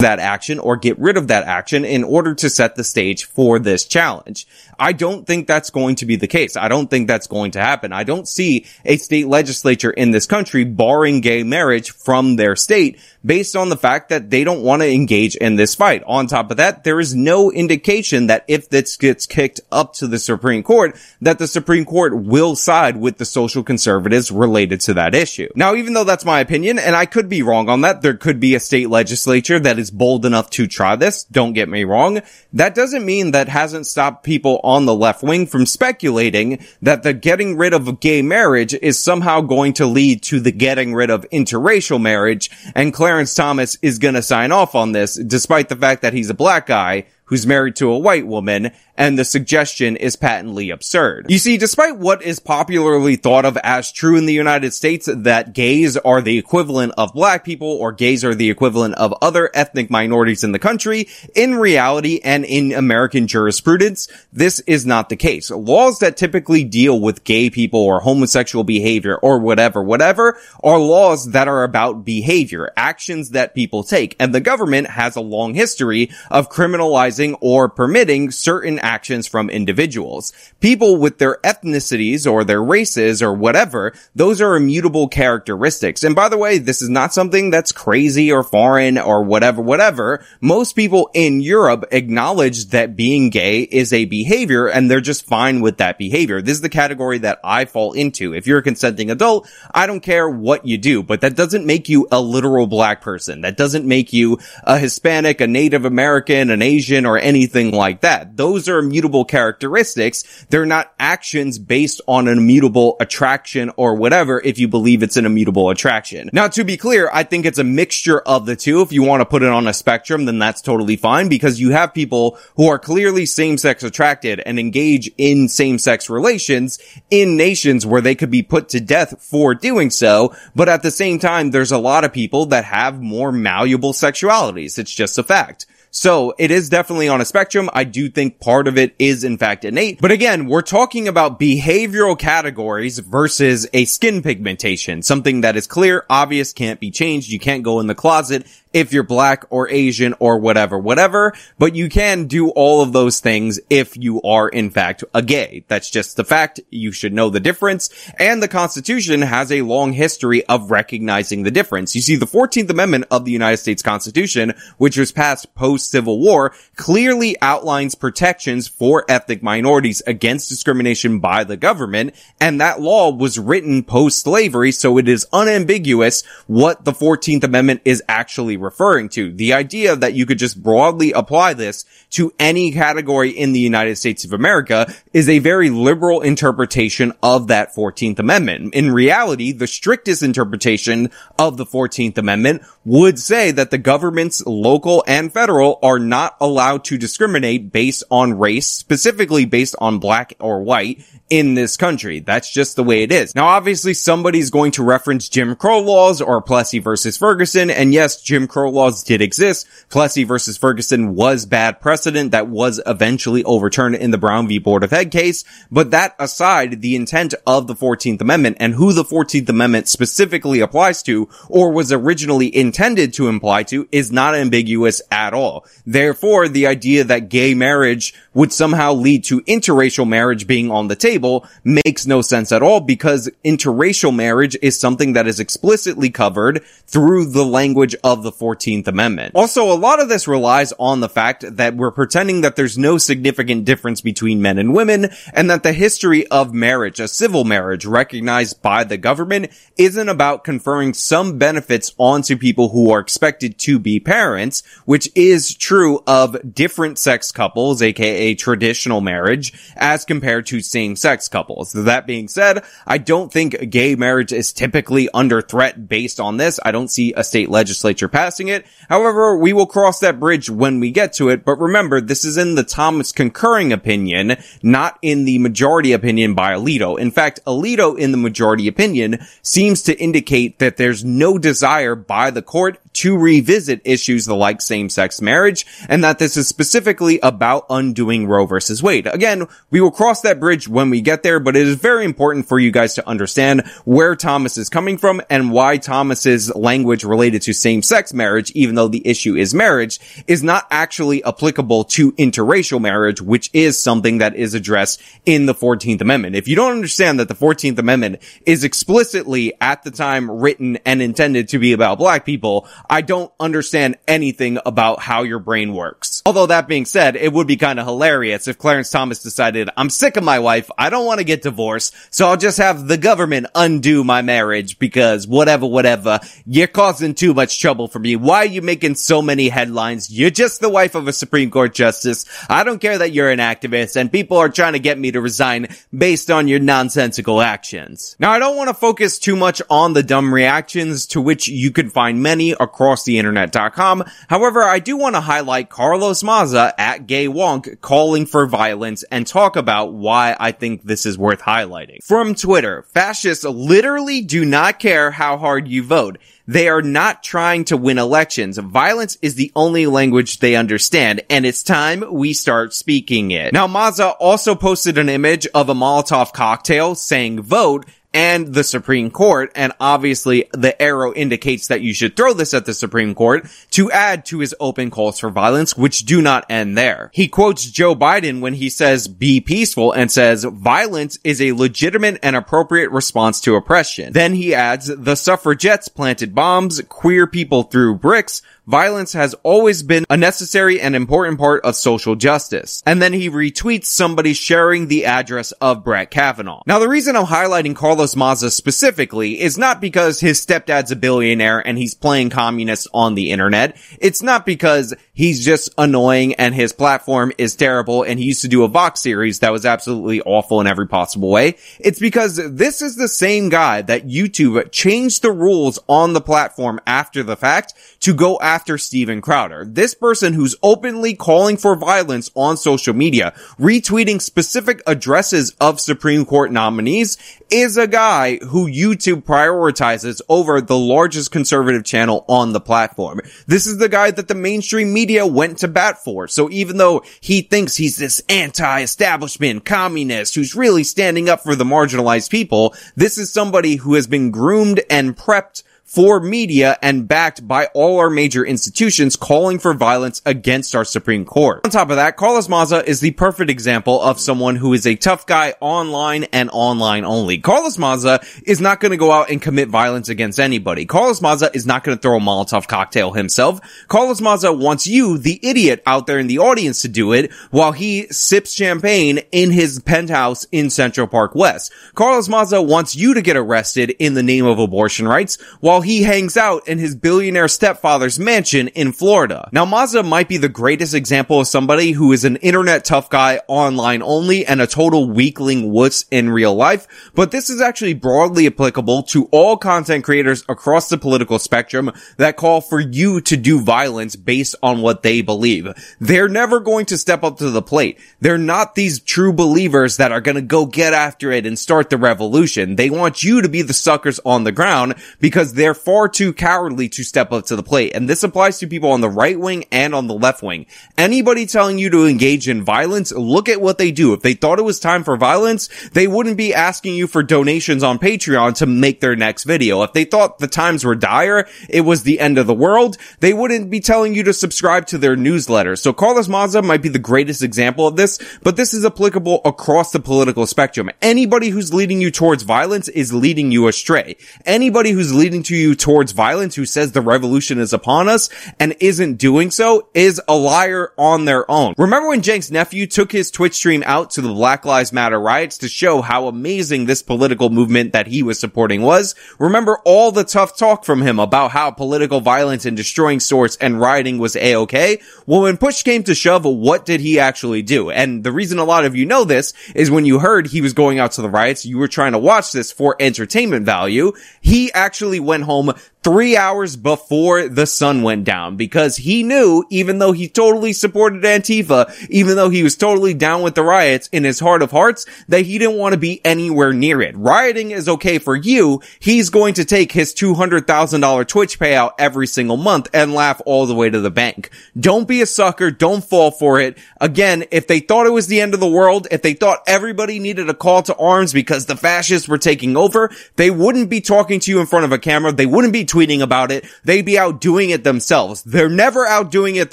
that 0.00 0.20
action 0.20 0.60
or 0.60 0.76
get 0.76 0.96
rid 1.00 1.16
of 1.16 1.26
that 1.26 1.42
action 1.42 1.84
in 1.84 2.04
order 2.04 2.32
to 2.32 2.48
set 2.48 2.76
the 2.76 2.84
stage 2.84 3.24
for 3.24 3.58
this 3.58 3.84
challenge. 3.84 4.46
I 4.78 4.92
don't 4.92 5.26
think 5.26 5.48
that's 5.48 5.70
going 5.70 5.96
to 5.96 6.06
be 6.06 6.14
the 6.14 6.28
case. 6.28 6.56
I 6.56 6.68
don't 6.68 6.88
think 6.88 7.08
that's 7.08 7.26
going 7.26 7.50
to 7.52 7.60
happen. 7.60 7.92
I 7.92 8.04
don't 8.04 8.28
see 8.28 8.66
a 8.84 8.96
state 8.96 9.26
legislature 9.26 9.90
in 9.90 10.12
this 10.12 10.26
country 10.26 10.62
barring 10.62 11.20
gay 11.20 11.42
marriage 11.42 11.90
from 11.90 12.36
their 12.36 12.54
state 12.54 13.00
based 13.28 13.54
on 13.54 13.68
the 13.68 13.76
fact 13.76 14.08
that 14.08 14.30
they 14.30 14.42
don't 14.42 14.62
want 14.62 14.80
to 14.80 14.90
engage 14.90 15.36
in 15.36 15.56
this 15.56 15.74
fight. 15.74 16.02
On 16.06 16.26
top 16.26 16.50
of 16.50 16.56
that, 16.56 16.82
there 16.82 16.98
is 16.98 17.14
no 17.14 17.52
indication 17.52 18.26
that 18.28 18.42
if 18.48 18.70
this 18.70 18.96
gets 18.96 19.26
kicked 19.26 19.60
up 19.70 19.92
to 19.92 20.06
the 20.08 20.18
Supreme 20.18 20.62
Court, 20.62 20.96
that 21.20 21.38
the 21.38 21.46
Supreme 21.46 21.84
Court 21.84 22.16
will 22.16 22.56
side 22.56 22.96
with 22.96 23.18
the 23.18 23.26
social 23.26 23.62
conservatives 23.62 24.32
related 24.32 24.80
to 24.80 24.94
that 24.94 25.14
issue. 25.14 25.46
Now, 25.54 25.74
even 25.74 25.92
though 25.92 26.04
that's 26.04 26.24
my 26.24 26.40
opinion, 26.40 26.78
and 26.78 26.96
I 26.96 27.04
could 27.04 27.28
be 27.28 27.42
wrong 27.42 27.68
on 27.68 27.82
that, 27.82 28.00
there 28.00 28.16
could 28.16 28.40
be 28.40 28.54
a 28.54 28.60
state 28.60 28.88
legislature 28.88 29.60
that 29.60 29.78
is 29.78 29.90
bold 29.90 30.24
enough 30.24 30.48
to 30.50 30.66
try 30.66 30.96
this. 30.96 31.24
Don't 31.24 31.52
get 31.52 31.68
me 31.68 31.84
wrong. 31.84 32.22
That 32.54 32.74
doesn't 32.74 33.04
mean 33.04 33.32
that 33.32 33.50
hasn't 33.50 33.86
stopped 33.86 34.24
people 34.24 34.58
on 34.64 34.86
the 34.86 34.94
left 34.94 35.22
wing 35.22 35.46
from 35.46 35.66
speculating 35.66 36.64
that 36.80 37.02
the 37.02 37.12
getting 37.12 37.58
rid 37.58 37.74
of 37.74 38.00
gay 38.00 38.22
marriage 38.22 38.72
is 38.72 38.98
somehow 38.98 39.42
going 39.42 39.74
to 39.74 39.84
lead 39.84 40.22
to 40.22 40.40
the 40.40 40.50
getting 40.50 40.94
rid 40.94 41.10
of 41.10 41.28
interracial 41.28 42.00
marriage 42.00 42.50
and 42.74 42.94
Clarence 42.94 43.17
Thomas 43.26 43.78
is 43.82 43.98
going 43.98 44.14
to 44.14 44.22
sign 44.22 44.52
off 44.52 44.74
on 44.74 44.92
this 44.92 45.14
despite 45.14 45.68
the 45.68 45.76
fact 45.76 46.02
that 46.02 46.12
he's 46.12 46.30
a 46.30 46.34
black 46.34 46.66
guy 46.66 47.06
who's 47.28 47.46
married 47.46 47.76
to 47.76 47.90
a 47.90 47.98
white 47.98 48.26
woman, 48.26 48.70
and 48.96 49.18
the 49.18 49.24
suggestion 49.24 49.96
is 49.96 50.16
patently 50.16 50.70
absurd. 50.70 51.26
You 51.28 51.38
see, 51.38 51.56
despite 51.56 51.98
what 51.98 52.22
is 52.22 52.40
popularly 52.40 53.16
thought 53.16 53.44
of 53.44 53.56
as 53.58 53.92
true 53.92 54.16
in 54.16 54.26
the 54.26 54.34
United 54.34 54.72
States, 54.72 55.08
that 55.12 55.52
gays 55.52 55.96
are 55.98 56.22
the 56.22 56.38
equivalent 56.38 56.94
of 56.96 57.12
black 57.12 57.44
people, 57.44 57.68
or 57.68 57.92
gays 57.92 58.24
are 58.24 58.34
the 58.34 58.50
equivalent 58.50 58.94
of 58.94 59.14
other 59.20 59.50
ethnic 59.54 59.90
minorities 59.90 60.42
in 60.42 60.52
the 60.52 60.58
country, 60.58 61.06
in 61.36 61.54
reality 61.54 62.20
and 62.24 62.44
in 62.44 62.72
American 62.72 63.26
jurisprudence, 63.26 64.08
this 64.32 64.60
is 64.60 64.86
not 64.86 65.08
the 65.08 65.16
case. 65.16 65.50
Laws 65.50 65.98
that 65.98 66.16
typically 66.16 66.64
deal 66.64 66.98
with 66.98 67.24
gay 67.24 67.50
people 67.50 67.80
or 67.80 68.00
homosexual 68.00 68.64
behavior 68.64 69.16
or 69.16 69.38
whatever, 69.38 69.82
whatever, 69.82 70.38
are 70.64 70.78
laws 70.78 71.32
that 71.32 71.46
are 71.46 71.62
about 71.62 72.04
behavior, 72.04 72.72
actions 72.76 73.30
that 73.30 73.54
people 73.54 73.84
take, 73.84 74.16
and 74.18 74.34
the 74.34 74.40
government 74.40 74.88
has 74.88 75.14
a 75.14 75.20
long 75.20 75.54
history 75.54 76.10
of 76.30 76.50
criminalizing 76.50 77.17
or 77.40 77.68
permitting 77.68 78.30
certain 78.30 78.78
actions 78.78 79.26
from 79.26 79.50
individuals. 79.50 80.32
People 80.60 80.96
with 80.96 81.18
their 81.18 81.38
ethnicities 81.44 82.30
or 82.30 82.44
their 82.44 82.62
races 82.62 83.22
or 83.22 83.32
whatever, 83.34 83.92
those 84.14 84.40
are 84.40 84.56
immutable 84.56 85.08
characteristics. 85.08 86.04
And 86.04 86.14
by 86.14 86.28
the 86.28 86.38
way, 86.38 86.58
this 86.58 86.82
is 86.82 86.88
not 86.88 87.12
something 87.12 87.50
that's 87.50 87.72
crazy 87.72 88.30
or 88.30 88.42
foreign 88.42 88.98
or 88.98 89.24
whatever, 89.24 89.62
whatever. 89.62 90.24
Most 90.40 90.74
people 90.74 91.10
in 91.14 91.40
Europe 91.40 91.86
acknowledge 91.90 92.66
that 92.66 92.96
being 92.96 93.30
gay 93.30 93.62
is 93.62 93.92
a 93.92 94.04
behavior 94.04 94.68
and 94.68 94.90
they're 94.90 95.00
just 95.00 95.26
fine 95.26 95.60
with 95.60 95.78
that 95.78 95.98
behavior. 95.98 96.40
This 96.40 96.56
is 96.56 96.60
the 96.60 96.68
category 96.68 97.18
that 97.18 97.40
I 97.42 97.64
fall 97.64 97.92
into. 97.92 98.34
If 98.34 98.46
you're 98.46 98.58
a 98.58 98.62
consenting 98.62 99.10
adult, 99.10 99.50
I 99.74 99.86
don't 99.86 100.00
care 100.00 100.28
what 100.28 100.66
you 100.66 100.78
do, 100.78 101.02
but 101.02 101.20
that 101.22 101.36
doesn't 101.36 101.66
make 101.66 101.88
you 101.88 102.06
a 102.10 102.20
literal 102.20 102.66
black 102.66 103.00
person. 103.00 103.40
That 103.42 103.56
doesn't 103.56 103.86
make 103.86 104.12
you 104.12 104.38
a 104.64 104.78
Hispanic, 104.78 105.40
a 105.40 105.46
Native 105.46 105.84
American, 105.84 106.50
an 106.50 106.62
Asian, 106.62 107.06
or 107.08 107.18
anything 107.18 107.72
like 107.72 108.02
that. 108.02 108.36
Those 108.36 108.68
are 108.68 108.78
immutable 108.78 109.24
characteristics. 109.24 110.46
They're 110.50 110.66
not 110.66 110.92
actions 111.00 111.58
based 111.58 112.00
on 112.06 112.28
an 112.28 112.38
immutable 112.38 112.96
attraction 113.00 113.72
or 113.76 113.94
whatever 113.94 114.40
if 114.44 114.58
you 114.58 114.68
believe 114.68 115.02
it's 115.02 115.16
an 115.16 115.26
immutable 115.26 115.70
attraction. 115.70 116.30
Now, 116.32 116.48
to 116.48 116.64
be 116.64 116.76
clear, 116.76 117.10
I 117.12 117.22
think 117.22 117.46
it's 117.46 117.58
a 117.58 117.64
mixture 117.64 118.20
of 118.20 118.46
the 118.46 118.54
two. 118.54 118.82
If 118.82 118.92
you 118.92 119.02
want 119.02 119.22
to 119.22 119.26
put 119.26 119.42
it 119.42 119.48
on 119.48 119.66
a 119.66 119.72
spectrum, 119.72 120.26
then 120.26 120.38
that's 120.38 120.60
totally 120.60 120.96
fine 120.96 121.28
because 121.28 121.58
you 121.58 121.70
have 121.70 121.94
people 121.94 122.38
who 122.56 122.68
are 122.68 122.78
clearly 122.78 123.26
same-sex 123.26 123.82
attracted 123.82 124.40
and 124.40 124.58
engage 124.58 125.10
in 125.16 125.48
same-sex 125.48 126.10
relations 126.10 126.78
in 127.10 127.36
nations 127.36 127.86
where 127.86 128.02
they 128.02 128.14
could 128.14 128.30
be 128.30 128.42
put 128.42 128.68
to 128.68 128.80
death 128.80 129.20
for 129.22 129.54
doing 129.54 129.90
so. 129.90 130.34
But 130.54 130.68
at 130.68 130.82
the 130.82 130.90
same 130.90 131.18
time, 131.18 131.50
there's 131.50 131.72
a 131.72 131.78
lot 131.78 132.04
of 132.04 132.12
people 132.12 132.46
that 132.46 132.64
have 132.64 133.00
more 133.00 133.32
malleable 133.32 133.92
sexualities. 133.92 134.78
It's 134.78 134.94
just 134.94 135.18
a 135.18 135.22
fact. 135.22 135.66
So 135.90 136.34
it 136.38 136.50
is 136.50 136.68
definitely 136.68 137.08
on 137.08 137.20
a 137.20 137.24
spectrum. 137.24 137.70
I 137.72 137.84
do 137.84 138.08
think 138.08 138.40
part 138.40 138.68
of 138.68 138.76
it 138.76 138.94
is 138.98 139.24
in 139.24 139.38
fact 139.38 139.64
innate. 139.64 140.00
But 140.00 140.12
again, 140.12 140.46
we're 140.46 140.62
talking 140.62 141.08
about 141.08 141.40
behavioral 141.40 142.18
categories 142.18 142.98
versus 142.98 143.66
a 143.72 143.84
skin 143.86 144.22
pigmentation, 144.22 145.02
something 145.02 145.40
that 145.40 145.56
is 145.56 145.66
clear, 145.66 146.04
obvious, 146.10 146.52
can't 146.52 146.80
be 146.80 146.90
changed. 146.90 147.30
You 147.30 147.38
can't 147.38 147.62
go 147.62 147.80
in 147.80 147.86
the 147.86 147.94
closet 147.94 148.46
if 148.72 148.92
you're 148.92 149.02
black 149.02 149.44
or 149.50 149.68
Asian 149.68 150.14
or 150.18 150.38
whatever, 150.38 150.78
whatever, 150.78 151.32
but 151.58 151.74
you 151.74 151.88
can 151.88 152.26
do 152.26 152.50
all 152.50 152.82
of 152.82 152.92
those 152.92 153.20
things 153.20 153.58
if 153.70 153.96
you 153.96 154.20
are 154.22 154.48
in 154.48 154.70
fact 154.70 155.04
a 155.14 155.22
gay. 155.22 155.64
That's 155.68 155.90
just 155.90 156.16
the 156.16 156.24
fact. 156.24 156.60
You 156.70 156.92
should 156.92 157.12
know 157.12 157.30
the 157.30 157.40
difference. 157.40 157.90
And 158.18 158.42
the 158.42 158.48
Constitution 158.48 159.22
has 159.22 159.50
a 159.50 159.62
long 159.62 159.92
history 159.92 160.44
of 160.46 160.70
recognizing 160.70 161.42
the 161.42 161.50
difference. 161.50 161.94
You 161.94 162.02
see, 162.02 162.16
the 162.16 162.26
14th 162.26 162.70
Amendment 162.70 163.06
of 163.10 163.24
the 163.24 163.32
United 163.32 163.58
States 163.58 163.82
Constitution, 163.82 164.54
which 164.76 164.98
was 164.98 165.12
passed 165.12 165.54
post 165.54 165.90
Civil 165.90 166.20
War, 166.20 166.54
clearly 166.76 167.36
outlines 167.40 167.94
protections 167.94 168.68
for 168.68 169.04
ethnic 169.08 169.42
minorities 169.42 170.02
against 170.06 170.48
discrimination 170.48 171.20
by 171.20 171.44
the 171.44 171.56
government. 171.56 172.14
And 172.40 172.60
that 172.60 172.80
law 172.80 173.10
was 173.10 173.38
written 173.38 173.82
post 173.82 174.20
slavery. 174.20 174.72
So 174.72 174.98
it 174.98 175.08
is 175.08 175.26
unambiguous 175.32 176.24
what 176.46 176.84
the 176.84 176.92
14th 176.92 177.44
Amendment 177.44 177.82
is 177.84 178.02
actually 178.08 178.57
referring 178.60 179.08
to. 179.10 179.32
The 179.32 179.52
idea 179.52 179.96
that 179.96 180.14
you 180.14 180.26
could 180.26 180.38
just 180.38 180.62
broadly 180.62 181.12
apply 181.12 181.54
this 181.54 181.84
to 182.10 182.32
any 182.38 182.72
category 182.72 183.30
in 183.30 183.52
the 183.52 183.60
United 183.60 183.96
States 183.96 184.24
of 184.24 184.32
America 184.32 184.92
is 185.12 185.28
a 185.28 185.38
very 185.38 185.70
liberal 185.70 186.20
interpretation 186.20 187.12
of 187.22 187.48
that 187.48 187.74
14th 187.74 188.18
Amendment. 188.18 188.74
In 188.74 188.92
reality, 188.92 189.52
the 189.52 189.66
strictest 189.66 190.22
interpretation 190.22 191.10
of 191.38 191.56
the 191.56 191.66
14th 191.66 192.18
Amendment 192.18 192.62
would 192.88 193.18
say 193.18 193.50
that 193.50 193.70
the 193.70 193.76
governments, 193.76 194.42
local 194.46 195.04
and 195.06 195.30
federal, 195.30 195.78
are 195.82 195.98
not 195.98 196.34
allowed 196.40 196.84
to 196.84 196.96
discriminate 196.96 197.70
based 197.70 198.02
on 198.10 198.38
race, 198.38 198.66
specifically 198.66 199.44
based 199.44 199.76
on 199.78 199.98
black 199.98 200.32
or 200.40 200.62
white 200.62 201.04
in 201.28 201.52
this 201.52 201.76
country. 201.76 202.20
That's 202.20 202.50
just 202.50 202.76
the 202.76 202.82
way 202.82 203.02
it 203.02 203.12
is. 203.12 203.34
Now, 203.34 203.48
obviously, 203.48 203.92
somebody's 203.92 204.48
going 204.48 204.72
to 204.72 204.82
reference 204.82 205.28
Jim 205.28 205.54
Crow 205.54 205.80
laws 205.80 206.22
or 206.22 206.40
Plessy 206.40 206.78
versus 206.78 207.18
Ferguson. 207.18 207.68
And 207.68 207.92
yes, 207.92 208.22
Jim 208.22 208.46
Crow 208.46 208.70
laws 208.70 209.04
did 209.04 209.20
exist. 209.20 209.68
Plessy 209.90 210.24
versus 210.24 210.56
Ferguson 210.56 211.14
was 211.14 211.44
bad 211.44 211.82
precedent 211.82 212.30
that 212.30 212.48
was 212.48 212.80
eventually 212.86 213.44
overturned 213.44 213.96
in 213.96 214.12
the 214.12 214.18
Brown 214.18 214.48
v. 214.48 214.58
Board 214.58 214.82
of 214.82 214.94
Ed 214.94 215.10
case. 215.10 215.44
But 215.70 215.90
that 215.90 216.14
aside, 216.18 216.80
the 216.80 216.96
intent 216.96 217.34
of 217.46 217.66
the 217.66 217.74
14th 217.74 218.22
Amendment 218.22 218.56
and 218.58 218.74
who 218.74 218.94
the 218.94 219.04
14th 219.04 219.48
Amendment 219.50 219.88
specifically 219.88 220.60
applies 220.60 221.02
to 221.02 221.28
or 221.50 221.70
was 221.70 221.92
originally 221.92 222.46
intended 222.78 223.12
to 223.12 223.26
imply 223.26 223.64
to 223.64 223.88
is 223.90 224.12
not 224.12 224.36
ambiguous 224.36 225.02
at 225.10 225.34
all. 225.34 225.66
Therefore, 225.84 226.46
the 226.46 226.68
idea 226.68 227.02
that 227.02 227.28
gay 227.28 227.52
marriage 227.52 228.14
would 228.34 228.52
somehow 228.52 228.92
lead 228.92 229.24
to 229.24 229.40
interracial 229.42 230.06
marriage 230.06 230.46
being 230.46 230.70
on 230.70 230.86
the 230.86 230.94
table 230.94 231.44
makes 231.64 232.06
no 232.06 232.22
sense 232.22 232.52
at 232.52 232.62
all 232.62 232.78
because 232.78 233.28
interracial 233.44 234.14
marriage 234.14 234.56
is 234.62 234.78
something 234.78 235.14
that 235.14 235.26
is 235.26 235.40
explicitly 235.40 236.08
covered 236.08 236.62
through 236.86 237.24
the 237.24 237.44
language 237.44 237.96
of 238.04 238.22
the 238.22 238.30
14th 238.30 238.86
Amendment. 238.86 239.34
Also, 239.34 239.72
a 239.72 239.74
lot 239.74 240.00
of 240.00 240.08
this 240.08 240.28
relies 240.28 240.72
on 240.78 241.00
the 241.00 241.08
fact 241.08 241.44
that 241.56 241.74
we're 241.74 241.90
pretending 241.90 242.42
that 242.42 242.54
there's 242.54 242.78
no 242.78 242.96
significant 242.96 243.64
difference 243.64 244.00
between 244.00 244.40
men 244.40 244.56
and 244.56 244.72
women 244.72 245.08
and 245.32 245.50
that 245.50 245.64
the 245.64 245.72
history 245.72 246.28
of 246.28 246.54
marriage, 246.54 247.00
a 247.00 247.08
civil 247.08 247.42
marriage 247.42 247.84
recognized 247.84 248.62
by 248.62 248.84
the 248.84 248.96
government 248.96 249.50
isn't 249.76 250.08
about 250.08 250.44
conferring 250.44 250.94
some 250.94 251.38
benefits 251.38 251.92
onto 251.98 252.36
people 252.36 252.67
who 252.68 252.90
are 252.90 253.00
expected 253.00 253.58
to 253.58 253.78
be 253.78 254.00
parents, 254.00 254.62
which 254.84 255.10
is 255.14 255.54
true 255.54 256.02
of 256.06 256.54
different 256.54 256.98
sex 256.98 257.32
couples, 257.32 257.82
aka 257.82 258.34
traditional 258.34 259.00
marriage, 259.00 259.52
as 259.76 260.04
compared 260.04 260.46
to 260.46 260.60
same 260.60 260.96
sex 260.96 261.28
couples. 261.28 261.72
That 261.72 262.06
being 262.06 262.28
said, 262.28 262.64
I 262.86 262.98
don't 262.98 263.32
think 263.32 263.70
gay 263.70 263.94
marriage 263.94 264.32
is 264.32 264.52
typically 264.52 265.08
under 265.14 265.40
threat 265.40 265.88
based 265.88 266.20
on 266.20 266.36
this. 266.36 266.60
I 266.64 266.72
don't 266.72 266.90
see 266.90 267.12
a 267.16 267.24
state 267.24 267.50
legislature 267.50 268.08
passing 268.08 268.48
it. 268.48 268.66
However, 268.88 269.36
we 269.36 269.52
will 269.52 269.66
cross 269.66 270.00
that 270.00 270.20
bridge 270.20 270.50
when 270.50 270.80
we 270.80 270.90
get 270.90 271.12
to 271.14 271.28
it. 271.28 271.44
But 271.44 271.60
remember, 271.60 272.00
this 272.00 272.24
is 272.24 272.36
in 272.36 272.54
the 272.54 272.64
Thomas 272.64 273.12
concurring 273.12 273.72
opinion, 273.72 274.36
not 274.62 274.98
in 275.02 275.24
the 275.24 275.38
majority 275.38 275.92
opinion 275.92 276.34
by 276.34 276.54
Alito. 276.54 276.98
In 276.98 277.10
fact, 277.10 277.40
Alito 277.46 277.98
in 277.98 278.12
the 278.12 278.18
majority 278.18 278.68
opinion 278.68 279.18
seems 279.42 279.82
to 279.82 279.98
indicate 279.98 280.58
that 280.58 280.76
there's 280.76 281.04
no 281.04 281.38
desire 281.38 281.94
by 281.94 282.30
the 282.30 282.42
court 282.48 282.78
to 282.94 283.16
revisit 283.16 283.80
issues 283.84 284.28
like 284.28 284.60
same-sex 284.60 285.20
marriage 285.20 285.66
and 285.88 286.04
that 286.04 286.18
this 286.18 286.36
is 286.36 286.48
specifically 286.48 287.18
about 287.22 287.66
undoing 287.70 288.26
Roe 288.26 288.46
versus 288.46 288.82
Wade. 288.82 289.06
Again, 289.06 289.46
we 289.70 289.80
will 289.80 289.90
cross 289.90 290.20
that 290.22 290.40
bridge 290.40 290.68
when 290.68 290.90
we 290.90 291.00
get 291.00 291.22
there, 291.22 291.40
but 291.40 291.56
it 291.56 291.66
is 291.66 291.76
very 291.76 292.04
important 292.04 292.48
for 292.48 292.58
you 292.58 292.70
guys 292.70 292.94
to 292.94 293.08
understand 293.08 293.66
where 293.84 294.16
Thomas 294.16 294.58
is 294.58 294.68
coming 294.68 294.98
from 294.98 295.22
and 295.30 295.52
why 295.52 295.76
Thomas's 295.76 296.54
language 296.54 297.04
related 297.04 297.42
to 297.42 297.52
same-sex 297.52 298.12
marriage, 298.12 298.50
even 298.52 298.74
though 298.74 298.88
the 298.88 299.06
issue 299.06 299.36
is 299.36 299.54
marriage, 299.54 300.00
is 300.26 300.42
not 300.42 300.66
actually 300.70 301.24
applicable 301.24 301.84
to 301.84 302.12
interracial 302.12 302.80
marriage, 302.80 303.20
which 303.20 303.50
is 303.52 303.78
something 303.78 304.18
that 304.18 304.34
is 304.34 304.54
addressed 304.54 305.00
in 305.24 305.46
the 305.46 305.54
14th 305.54 306.00
Amendment. 306.00 306.36
If 306.36 306.48
you 306.48 306.56
don't 306.56 306.72
understand 306.72 307.20
that 307.20 307.28
the 307.28 307.34
14th 307.34 307.78
Amendment 307.78 308.22
is 308.46 308.64
explicitly 308.64 309.52
at 309.60 309.82
the 309.82 309.90
time 309.90 310.30
written 310.30 310.78
and 310.84 311.02
intended 311.02 311.48
to 311.48 311.58
be 311.58 311.72
about 311.72 311.98
black 311.98 312.24
people, 312.24 312.68
I 312.88 313.00
don't 313.00 313.32
understand 313.40 313.96
anything 314.06 314.58
about 314.64 315.00
how 315.00 315.22
your 315.22 315.38
brain 315.38 315.72
works. 315.74 316.22
Although 316.26 316.46
that 316.46 316.68
being 316.68 316.84
said, 316.84 317.16
it 317.16 317.32
would 317.32 317.46
be 317.46 317.56
kind 317.56 317.80
of 317.80 317.86
hilarious 317.86 318.48
if 318.48 318.58
Clarence 318.58 318.90
Thomas 318.90 319.22
decided, 319.22 319.70
I'm 319.76 319.90
sick 319.90 320.16
of 320.16 320.24
my 320.24 320.38
wife, 320.38 320.70
I 320.76 320.90
don't 320.90 321.06
want 321.06 321.18
to 321.18 321.24
get 321.24 321.42
divorced, 321.42 321.94
so 322.10 322.28
I'll 322.28 322.36
just 322.36 322.58
have 322.58 322.86
the 322.86 322.98
government 322.98 323.46
undo 323.54 324.04
my 324.04 324.22
marriage 324.22 324.78
because 324.78 325.26
whatever, 325.26 325.66
whatever, 325.66 326.20
you're 326.46 326.66
causing 326.66 327.14
too 327.14 327.34
much 327.34 327.60
trouble 327.60 327.88
for 327.88 327.98
me. 327.98 328.16
Why 328.16 328.38
are 328.38 328.46
you 328.46 328.62
making 328.62 328.96
so 328.96 329.22
many 329.22 329.48
headlines? 329.48 330.10
You're 330.10 330.30
just 330.30 330.60
the 330.60 330.68
wife 330.68 330.94
of 330.94 331.08
a 331.08 331.12
Supreme 331.12 331.50
Court 331.50 331.72
justice. 331.74 332.26
I 332.48 332.64
don't 332.64 332.80
care 332.80 332.98
that 332.98 333.12
you're 333.12 333.30
an 333.30 333.38
activist 333.38 333.96
and 333.96 334.12
people 334.12 334.36
are 334.36 334.48
trying 334.48 334.74
to 334.74 334.78
get 334.78 334.98
me 334.98 335.12
to 335.12 335.20
resign 335.20 335.68
based 335.96 336.30
on 336.30 336.48
your 336.48 336.60
nonsensical 336.60 337.40
actions. 337.40 338.16
Now, 338.18 338.30
I 338.30 338.38
don't 338.38 338.56
want 338.56 338.68
to 338.68 338.74
focus 338.74 339.18
too 339.18 339.36
much 339.36 339.62
on 339.70 339.92
the 339.92 340.02
dumb 340.02 340.32
reactions 340.32 341.06
to 341.06 341.20
which 341.20 341.48
you 341.48 341.70
can 341.70 341.90
find 341.90 342.22
many 342.22 342.54
across 342.68 343.04
the 343.04 343.18
internet.com. 343.18 344.04
However, 344.28 344.62
I 344.62 344.78
do 344.78 344.96
want 344.96 345.16
to 345.16 345.20
highlight 345.20 345.70
Carlos 345.70 346.22
Maza 346.22 346.74
at 346.78 347.06
Gay 347.06 347.26
Wonk 347.26 347.80
calling 347.80 348.26
for 348.26 348.46
violence 348.46 349.02
and 349.04 349.26
talk 349.26 349.56
about 349.56 349.92
why 349.92 350.36
I 350.38 350.52
think 350.52 350.82
this 350.82 351.06
is 351.06 351.18
worth 351.18 351.40
highlighting. 351.40 352.02
From 352.04 352.34
Twitter, 352.34 352.82
fascists 352.82 353.44
literally 353.44 354.20
do 354.20 354.44
not 354.44 354.78
care 354.78 355.10
how 355.10 355.38
hard 355.38 355.66
you 355.68 355.82
vote. 355.82 356.18
They 356.48 356.68
are 356.68 356.80
not 356.80 357.22
trying 357.22 357.64
to 357.64 357.76
win 357.76 357.98
elections. 357.98 358.56
Violence 358.56 359.18
is 359.20 359.34
the 359.34 359.52
only 359.54 359.86
language 359.86 360.38
they 360.38 360.56
understand, 360.56 361.20
and 361.28 361.44
it's 361.44 361.62
time 361.62 362.02
we 362.10 362.32
start 362.32 362.72
speaking 362.72 363.32
it. 363.32 363.52
Now, 363.52 363.66
Maza 363.66 364.08
also 364.12 364.54
posted 364.54 364.96
an 364.96 365.10
image 365.10 365.46
of 365.54 365.68
a 365.68 365.74
Molotov 365.74 366.32
cocktail 366.32 366.94
saying 366.94 367.42
vote, 367.42 367.84
and 368.14 368.54
the 368.54 368.64
Supreme 368.64 369.10
Court, 369.10 369.52
and 369.54 369.72
obviously 369.80 370.48
the 370.52 370.80
arrow 370.80 371.12
indicates 371.12 371.68
that 371.68 371.82
you 371.82 371.92
should 371.92 372.16
throw 372.16 372.32
this 372.32 372.54
at 372.54 372.64
the 372.64 372.74
Supreme 372.74 373.14
Court 373.14 373.46
to 373.72 373.90
add 373.90 374.24
to 374.26 374.38
his 374.38 374.54
open 374.58 374.90
calls 374.90 375.18
for 375.18 375.30
violence, 375.30 375.76
which 375.76 376.00
do 376.00 376.22
not 376.22 376.46
end 376.48 376.76
there. 376.76 377.10
He 377.12 377.28
quotes 377.28 377.70
Joe 377.70 377.94
Biden 377.94 378.40
when 378.40 378.54
he 378.54 378.70
says, 378.70 379.08
be 379.08 379.40
peaceful 379.40 379.92
and 379.92 380.10
says, 380.10 380.44
violence 380.44 381.18
is 381.22 381.42
a 381.42 381.52
legitimate 381.52 382.18
and 382.22 382.34
appropriate 382.34 382.90
response 382.90 383.40
to 383.42 383.56
oppression. 383.56 384.12
Then 384.12 384.34
he 384.34 384.54
adds, 384.54 384.86
the 384.86 385.14
suffragettes 385.14 385.88
planted 385.88 386.34
bombs, 386.34 386.80
queer 386.88 387.26
people 387.26 387.64
threw 387.64 387.94
bricks, 387.94 388.42
violence 388.68 389.14
has 389.14 389.34
always 389.42 389.82
been 389.82 390.04
a 390.10 390.16
necessary 390.16 390.78
and 390.78 390.94
important 390.94 391.38
part 391.38 391.64
of 391.64 391.74
social 391.74 392.14
justice. 392.14 392.82
And 392.84 393.00
then 393.00 393.14
he 393.14 393.30
retweets 393.30 393.86
somebody 393.86 394.34
sharing 394.34 394.88
the 394.88 395.06
address 395.06 395.52
of 395.52 395.82
Brett 395.82 396.10
Kavanaugh. 396.10 396.62
Now 396.66 396.78
the 396.78 396.88
reason 396.88 397.16
I'm 397.16 397.24
highlighting 397.24 397.74
Carlos 397.74 398.14
Maza 398.14 398.50
specifically 398.50 399.40
is 399.40 399.56
not 399.56 399.80
because 399.80 400.20
his 400.20 400.44
stepdad's 400.44 400.92
a 400.92 400.96
billionaire 400.96 401.66
and 401.66 401.78
he's 401.78 401.94
playing 401.94 402.28
communist 402.28 402.88
on 402.92 403.14
the 403.14 403.30
internet. 403.30 403.78
It's 404.00 404.22
not 404.22 404.44
because 404.44 404.94
he's 405.14 405.42
just 405.42 405.70
annoying 405.78 406.34
and 406.34 406.54
his 406.54 406.74
platform 406.74 407.32
is 407.38 407.56
terrible 407.56 408.02
and 408.02 408.18
he 408.18 408.26
used 408.26 408.42
to 408.42 408.48
do 408.48 408.64
a 408.64 408.68
Vox 408.68 409.00
series 409.00 409.38
that 409.38 409.50
was 409.50 409.64
absolutely 409.64 410.20
awful 410.20 410.60
in 410.60 410.66
every 410.66 410.86
possible 410.86 411.30
way. 411.30 411.56
It's 411.80 411.98
because 411.98 412.36
this 412.36 412.82
is 412.82 412.96
the 412.96 413.08
same 413.08 413.48
guy 413.48 413.80
that 413.80 414.06
YouTube 414.06 414.70
changed 414.72 415.22
the 415.22 415.32
rules 415.32 415.78
on 415.88 416.12
the 416.12 416.20
platform 416.20 416.80
after 416.86 417.22
the 417.22 417.36
fact 417.36 417.72
to 418.00 418.12
go 418.12 418.38
after 418.40 418.57
Steven 418.58 419.20
Crowder. 419.20 419.64
This 419.64 419.94
person 419.94 420.32
who's 420.32 420.56
openly 420.62 421.14
calling 421.14 421.56
for 421.56 421.76
violence 421.76 422.30
on 422.34 422.56
social 422.56 422.92
media, 422.92 423.32
retweeting 423.58 424.20
specific 424.20 424.82
addresses 424.86 425.54
of 425.60 425.80
Supreme 425.80 426.24
Court 426.24 426.50
nominees 426.50 427.16
is 427.50 427.76
a 427.76 427.86
guy 427.86 428.38
who 428.38 428.66
YouTube 428.68 429.22
prioritizes 429.22 430.20
over 430.28 430.60
the 430.60 430.76
largest 430.76 431.30
conservative 431.30 431.84
channel 431.84 432.24
on 432.28 432.52
the 432.52 432.60
platform. 432.60 433.20
This 433.46 433.66
is 433.66 433.78
the 433.78 433.88
guy 433.88 434.10
that 434.10 434.26
the 434.28 434.34
mainstream 434.34 434.92
media 434.92 435.26
went 435.26 435.58
to 435.58 435.68
bat 435.68 436.02
for. 436.02 436.26
So 436.26 436.50
even 436.50 436.78
though 436.78 437.04
he 437.20 437.42
thinks 437.42 437.76
he's 437.76 437.96
this 437.96 438.20
anti-establishment 438.28 439.64
communist 439.64 440.34
who's 440.34 440.56
really 440.56 440.82
standing 440.82 441.28
up 441.28 441.42
for 441.42 441.54
the 441.54 441.64
marginalized 441.64 442.30
people, 442.30 442.74
this 442.96 443.18
is 443.18 443.32
somebody 443.32 443.76
who 443.76 443.94
has 443.94 444.06
been 444.06 444.30
groomed 444.30 444.80
and 444.90 445.16
prepped 445.16 445.62
for 445.88 446.20
media 446.20 446.76
and 446.82 447.08
backed 447.08 447.48
by 447.48 447.64
all 447.72 447.98
our 447.98 448.10
major 448.10 448.44
institutions 448.44 449.16
calling 449.16 449.58
for 449.58 449.72
violence 449.72 450.20
against 450.26 450.76
our 450.76 450.84
Supreme 450.84 451.24
Court. 451.24 451.64
On 451.64 451.70
top 451.70 451.88
of 451.88 451.96
that, 451.96 452.18
Carlos 452.18 452.46
Maza 452.46 452.86
is 452.86 453.00
the 453.00 453.12
perfect 453.12 453.50
example 453.50 454.00
of 454.00 454.20
someone 454.20 454.56
who 454.56 454.74
is 454.74 454.86
a 454.86 454.96
tough 454.96 455.24
guy 455.24 455.54
online 455.60 456.24
and 456.24 456.50
online 456.52 457.06
only. 457.06 457.38
Carlos 457.38 457.78
Maza 457.78 458.20
is 458.44 458.60
not 458.60 458.80
going 458.80 458.90
to 458.90 458.98
go 458.98 459.10
out 459.10 459.30
and 459.30 459.40
commit 459.40 459.68
violence 459.70 460.10
against 460.10 460.38
anybody. 460.38 460.84
Carlos 460.84 461.22
Maza 461.22 461.50
is 461.54 461.66
not 461.66 461.84
going 461.84 461.96
to 461.96 462.02
throw 462.02 462.18
a 462.18 462.20
Molotov 462.20 462.68
cocktail 462.68 463.12
himself. 463.12 463.58
Carlos 463.88 464.20
Maza 464.20 464.52
wants 464.52 464.86
you, 464.86 465.16
the 465.16 465.40
idiot 465.42 465.82
out 465.86 466.06
there 466.06 466.18
in 466.18 466.26
the 466.26 466.38
audience 466.38 466.82
to 466.82 466.88
do 466.88 467.14
it 467.14 467.32
while 467.50 467.72
he 467.72 468.06
sips 468.08 468.52
champagne 468.52 469.20
in 469.32 469.50
his 469.50 469.80
penthouse 469.80 470.44
in 470.52 470.68
Central 470.68 471.06
Park 471.06 471.34
West. 471.34 471.72
Carlos 471.94 472.28
Maza 472.28 472.60
wants 472.60 472.94
you 472.94 473.14
to 473.14 473.22
get 473.22 473.38
arrested 473.38 473.88
in 473.98 474.12
the 474.12 474.22
name 474.22 474.44
of 474.44 474.58
abortion 474.58 475.08
rights 475.08 475.40
while 475.60 475.77
while 475.78 475.82
he 475.84 476.02
hangs 476.02 476.36
out 476.36 476.66
in 476.66 476.76
his 476.76 476.96
billionaire 476.96 477.46
stepfather's 477.46 478.18
mansion 478.18 478.66
in 478.66 478.90
Florida. 478.90 479.48
Now, 479.52 479.64
Maza 479.64 480.02
might 480.02 480.28
be 480.28 480.36
the 480.36 480.48
greatest 480.48 480.92
example 480.92 481.38
of 481.38 481.46
somebody 481.46 481.92
who 481.92 482.10
is 482.10 482.24
an 482.24 482.34
internet 482.36 482.84
tough 482.84 483.08
guy 483.08 483.40
online 483.46 484.02
only 484.02 484.44
and 484.44 484.60
a 484.60 484.66
total 484.66 485.08
weakling 485.08 485.70
wuss 485.70 486.04
in 486.10 486.30
real 486.30 486.52
life, 486.52 486.88
but 487.14 487.30
this 487.30 487.48
is 487.48 487.60
actually 487.60 487.94
broadly 487.94 488.48
applicable 488.48 489.04
to 489.04 489.26
all 489.26 489.56
content 489.56 490.02
creators 490.02 490.42
across 490.48 490.88
the 490.88 490.98
political 490.98 491.38
spectrum 491.38 491.92
that 492.16 492.36
call 492.36 492.60
for 492.60 492.80
you 492.80 493.20
to 493.20 493.36
do 493.36 493.60
violence 493.60 494.16
based 494.16 494.56
on 494.64 494.82
what 494.82 495.04
they 495.04 495.22
believe. 495.22 495.72
They're 496.00 496.28
never 496.28 496.58
going 496.58 496.86
to 496.86 496.98
step 496.98 497.22
up 497.22 497.38
to 497.38 497.50
the 497.50 497.62
plate. 497.62 498.00
They're 498.20 498.36
not 498.36 498.74
these 498.74 498.98
true 498.98 499.32
believers 499.32 499.98
that 499.98 500.10
are 500.10 500.20
going 500.20 500.34
to 500.34 500.42
go 500.42 500.66
get 500.66 500.92
after 500.92 501.30
it 501.30 501.46
and 501.46 501.56
start 501.56 501.88
the 501.88 501.98
revolution. 501.98 502.74
They 502.74 502.90
want 502.90 503.22
you 503.22 503.42
to 503.42 503.48
be 503.48 503.62
the 503.62 503.72
suckers 503.72 504.18
on 504.24 504.42
the 504.42 504.50
ground 504.50 504.96
because 505.20 505.52
they're 505.52 505.67
they're 505.68 505.74
far 505.74 506.08
too 506.08 506.32
cowardly 506.32 506.88
to 506.88 507.04
step 507.04 507.30
up 507.30 507.44
to 507.44 507.54
the 507.54 507.62
plate. 507.62 507.92
And 507.94 508.08
this 508.08 508.22
applies 508.22 508.58
to 508.60 508.66
people 508.66 508.92
on 508.92 509.02
the 509.02 509.10
right 509.10 509.38
wing 509.38 509.66
and 509.70 509.94
on 509.94 510.06
the 510.06 510.14
left 510.14 510.42
wing. 510.42 510.64
Anybody 510.96 511.44
telling 511.44 511.78
you 511.78 511.90
to 511.90 512.06
engage 512.06 512.48
in 512.48 512.64
violence, 512.64 513.12
look 513.12 513.50
at 513.50 513.60
what 513.60 513.76
they 513.76 513.90
do. 513.90 514.14
If 514.14 514.22
they 514.22 514.32
thought 514.32 514.58
it 514.58 514.62
was 514.62 514.80
time 514.80 515.04
for 515.04 515.18
violence, 515.18 515.68
they 515.90 516.06
wouldn't 516.06 516.38
be 516.38 516.54
asking 516.54 516.94
you 516.94 517.06
for 517.06 517.22
donations 517.22 517.82
on 517.82 517.98
Patreon 517.98 518.54
to 518.54 518.66
make 518.66 519.00
their 519.00 519.14
next 519.14 519.44
video. 519.44 519.82
If 519.82 519.92
they 519.92 520.06
thought 520.06 520.38
the 520.38 520.48
times 520.48 520.86
were 520.86 520.94
dire, 520.94 521.46
it 521.68 521.82
was 521.82 522.02
the 522.02 522.18
end 522.18 522.38
of 522.38 522.46
the 522.46 522.54
world, 522.54 522.96
they 523.20 523.34
wouldn't 523.34 523.68
be 523.68 523.80
telling 523.80 524.14
you 524.14 524.22
to 524.22 524.32
subscribe 524.32 524.86
to 524.86 524.96
their 524.96 525.16
newsletter. 525.16 525.76
So 525.76 525.92
Carlos 525.92 526.28
Maza 526.28 526.62
might 526.62 526.80
be 526.80 526.88
the 526.88 526.98
greatest 526.98 527.42
example 527.42 527.86
of 527.86 527.96
this, 527.96 528.18
but 528.42 528.56
this 528.56 528.72
is 528.72 528.86
applicable 528.86 529.42
across 529.44 529.92
the 529.92 530.00
political 530.00 530.46
spectrum. 530.46 530.88
Anybody 531.02 531.50
who's 531.50 531.74
leading 531.74 532.00
you 532.00 532.10
towards 532.10 532.42
violence 532.42 532.88
is 532.88 533.12
leading 533.12 533.52
you 533.52 533.68
astray. 533.68 534.16
Anybody 534.46 534.92
who's 534.92 535.12
leading 535.12 535.42
to 535.42 535.57
you 535.58 535.74
towards 535.74 536.12
violence, 536.12 536.54
who 536.54 536.64
says 536.64 536.92
the 536.92 537.00
revolution 537.00 537.58
is 537.58 537.72
upon 537.72 538.08
us 538.08 538.30
and 538.58 538.76
isn't 538.80 539.16
doing 539.16 539.50
so 539.50 539.88
is 539.94 540.20
a 540.28 540.36
liar 540.36 540.92
on 540.96 541.24
their 541.24 541.48
own. 541.50 541.74
Remember 541.76 542.08
when 542.08 542.22
Cenk's 542.22 542.50
nephew 542.50 542.86
took 542.86 543.12
his 543.12 543.30
Twitch 543.30 543.54
stream 543.54 543.82
out 543.86 544.10
to 544.12 544.20
the 544.20 544.32
Black 544.32 544.64
Lives 544.64 544.92
Matter 544.92 545.20
riots 545.20 545.58
to 545.58 545.68
show 545.68 546.00
how 546.00 546.28
amazing 546.28 546.86
this 546.86 547.02
political 547.02 547.50
movement 547.50 547.92
that 547.92 548.06
he 548.06 548.22
was 548.22 548.38
supporting 548.38 548.82
was? 548.82 549.14
Remember 549.38 549.78
all 549.84 550.12
the 550.12 550.24
tough 550.24 550.56
talk 550.56 550.84
from 550.84 551.02
him 551.02 551.18
about 551.18 551.50
how 551.50 551.70
political 551.70 552.20
violence 552.20 552.64
and 552.64 552.76
destroying 552.76 553.20
stores 553.20 553.56
and 553.56 553.80
rioting 553.80 554.18
was 554.18 554.36
a-okay? 554.36 555.00
Well, 555.26 555.42
when 555.42 555.56
push 555.56 555.82
came 555.82 556.04
to 556.04 556.14
shove, 556.14 556.44
what 556.44 556.84
did 556.84 557.00
he 557.00 557.18
actually 557.18 557.62
do? 557.62 557.90
And 557.90 558.24
the 558.24 558.32
reason 558.32 558.58
a 558.58 558.64
lot 558.64 558.84
of 558.84 558.94
you 558.94 559.06
know 559.06 559.24
this 559.24 559.52
is 559.74 559.90
when 559.90 560.04
you 560.04 560.18
heard 560.18 560.46
he 560.46 560.60
was 560.60 560.72
going 560.72 560.98
out 560.98 561.12
to 561.12 561.22
the 561.22 561.28
riots, 561.28 561.66
you 561.66 561.78
were 561.78 561.88
trying 561.88 562.12
to 562.12 562.18
watch 562.18 562.52
this 562.52 562.72
for 562.72 562.96
entertainment 563.00 563.66
value. 563.66 564.12
He 564.40 564.72
actually 564.72 565.20
went 565.20 565.44
home 565.48 565.72
three 566.02 566.36
hours 566.36 566.76
before 566.76 567.48
the 567.48 567.66
sun 567.66 568.02
went 568.02 568.24
down 568.24 568.56
because 568.56 568.96
he 568.96 569.22
knew, 569.22 569.64
even 569.68 569.98
though 569.98 570.12
he 570.12 570.28
totally 570.28 570.72
supported 570.72 571.22
Antifa, 571.22 571.92
even 572.08 572.36
though 572.36 572.48
he 572.48 572.62
was 572.62 572.76
totally 572.76 573.14
down 573.14 573.42
with 573.42 573.54
the 573.54 573.62
riots 573.62 574.08
in 574.12 574.24
his 574.24 574.40
heart 574.40 574.62
of 574.62 574.70
hearts, 574.70 575.04
that 575.28 575.44
he 575.44 575.58
didn't 575.58 575.76
want 575.76 575.92
to 575.92 575.98
be 575.98 576.24
anywhere 576.24 576.72
near 576.72 577.02
it. 577.02 577.16
Rioting 577.16 577.72
is 577.72 577.88
okay 577.88 578.18
for 578.18 578.34
you. 578.34 578.80
He's 579.00 579.28
going 579.28 579.54
to 579.54 579.64
take 579.64 579.92
his 579.92 580.14
$200,000 580.14 581.28
Twitch 581.28 581.58
payout 581.58 581.92
every 581.98 582.26
single 582.26 582.56
month 582.56 582.88
and 582.94 583.12
laugh 583.12 583.42
all 583.44 583.66
the 583.66 583.74
way 583.74 583.90
to 583.90 584.00
the 584.00 584.10
bank. 584.10 584.50
Don't 584.78 585.06
be 585.06 585.20
a 585.20 585.26
sucker. 585.26 585.70
Don't 585.70 586.04
fall 586.04 586.30
for 586.30 586.58
it. 586.58 586.78
Again, 587.00 587.44
if 587.50 587.66
they 587.66 587.80
thought 587.80 588.06
it 588.06 588.10
was 588.10 588.28
the 588.28 588.40
end 588.40 588.54
of 588.54 588.60
the 588.60 588.66
world, 588.66 589.08
if 589.10 589.22
they 589.22 589.34
thought 589.34 589.62
everybody 589.66 590.18
needed 590.18 590.48
a 590.48 590.54
call 590.54 590.82
to 590.84 590.96
arms 590.96 591.34
because 591.34 591.66
the 591.66 591.76
fascists 591.76 592.28
were 592.28 592.38
taking 592.38 592.76
over, 592.76 593.10
they 593.36 593.50
wouldn't 593.50 593.90
be 593.90 594.00
talking 594.00 594.40
to 594.40 594.50
you 594.50 594.60
in 594.60 594.66
front 594.66 594.84
of 594.84 594.92
a 594.92 594.98
camera. 594.98 595.32
They 595.32 595.44
wouldn't 595.44 595.72
be 595.72 595.84
tweeting 595.84 595.97
about 595.98 596.52
it. 596.52 596.64
They'd 596.84 597.04
be 597.04 597.18
out 597.18 597.40
doing 597.40 597.70
it 597.70 597.82
themselves. 597.82 598.42
They're 598.44 598.68
never 598.68 599.04
out 599.04 599.32
doing 599.32 599.56
it 599.56 599.72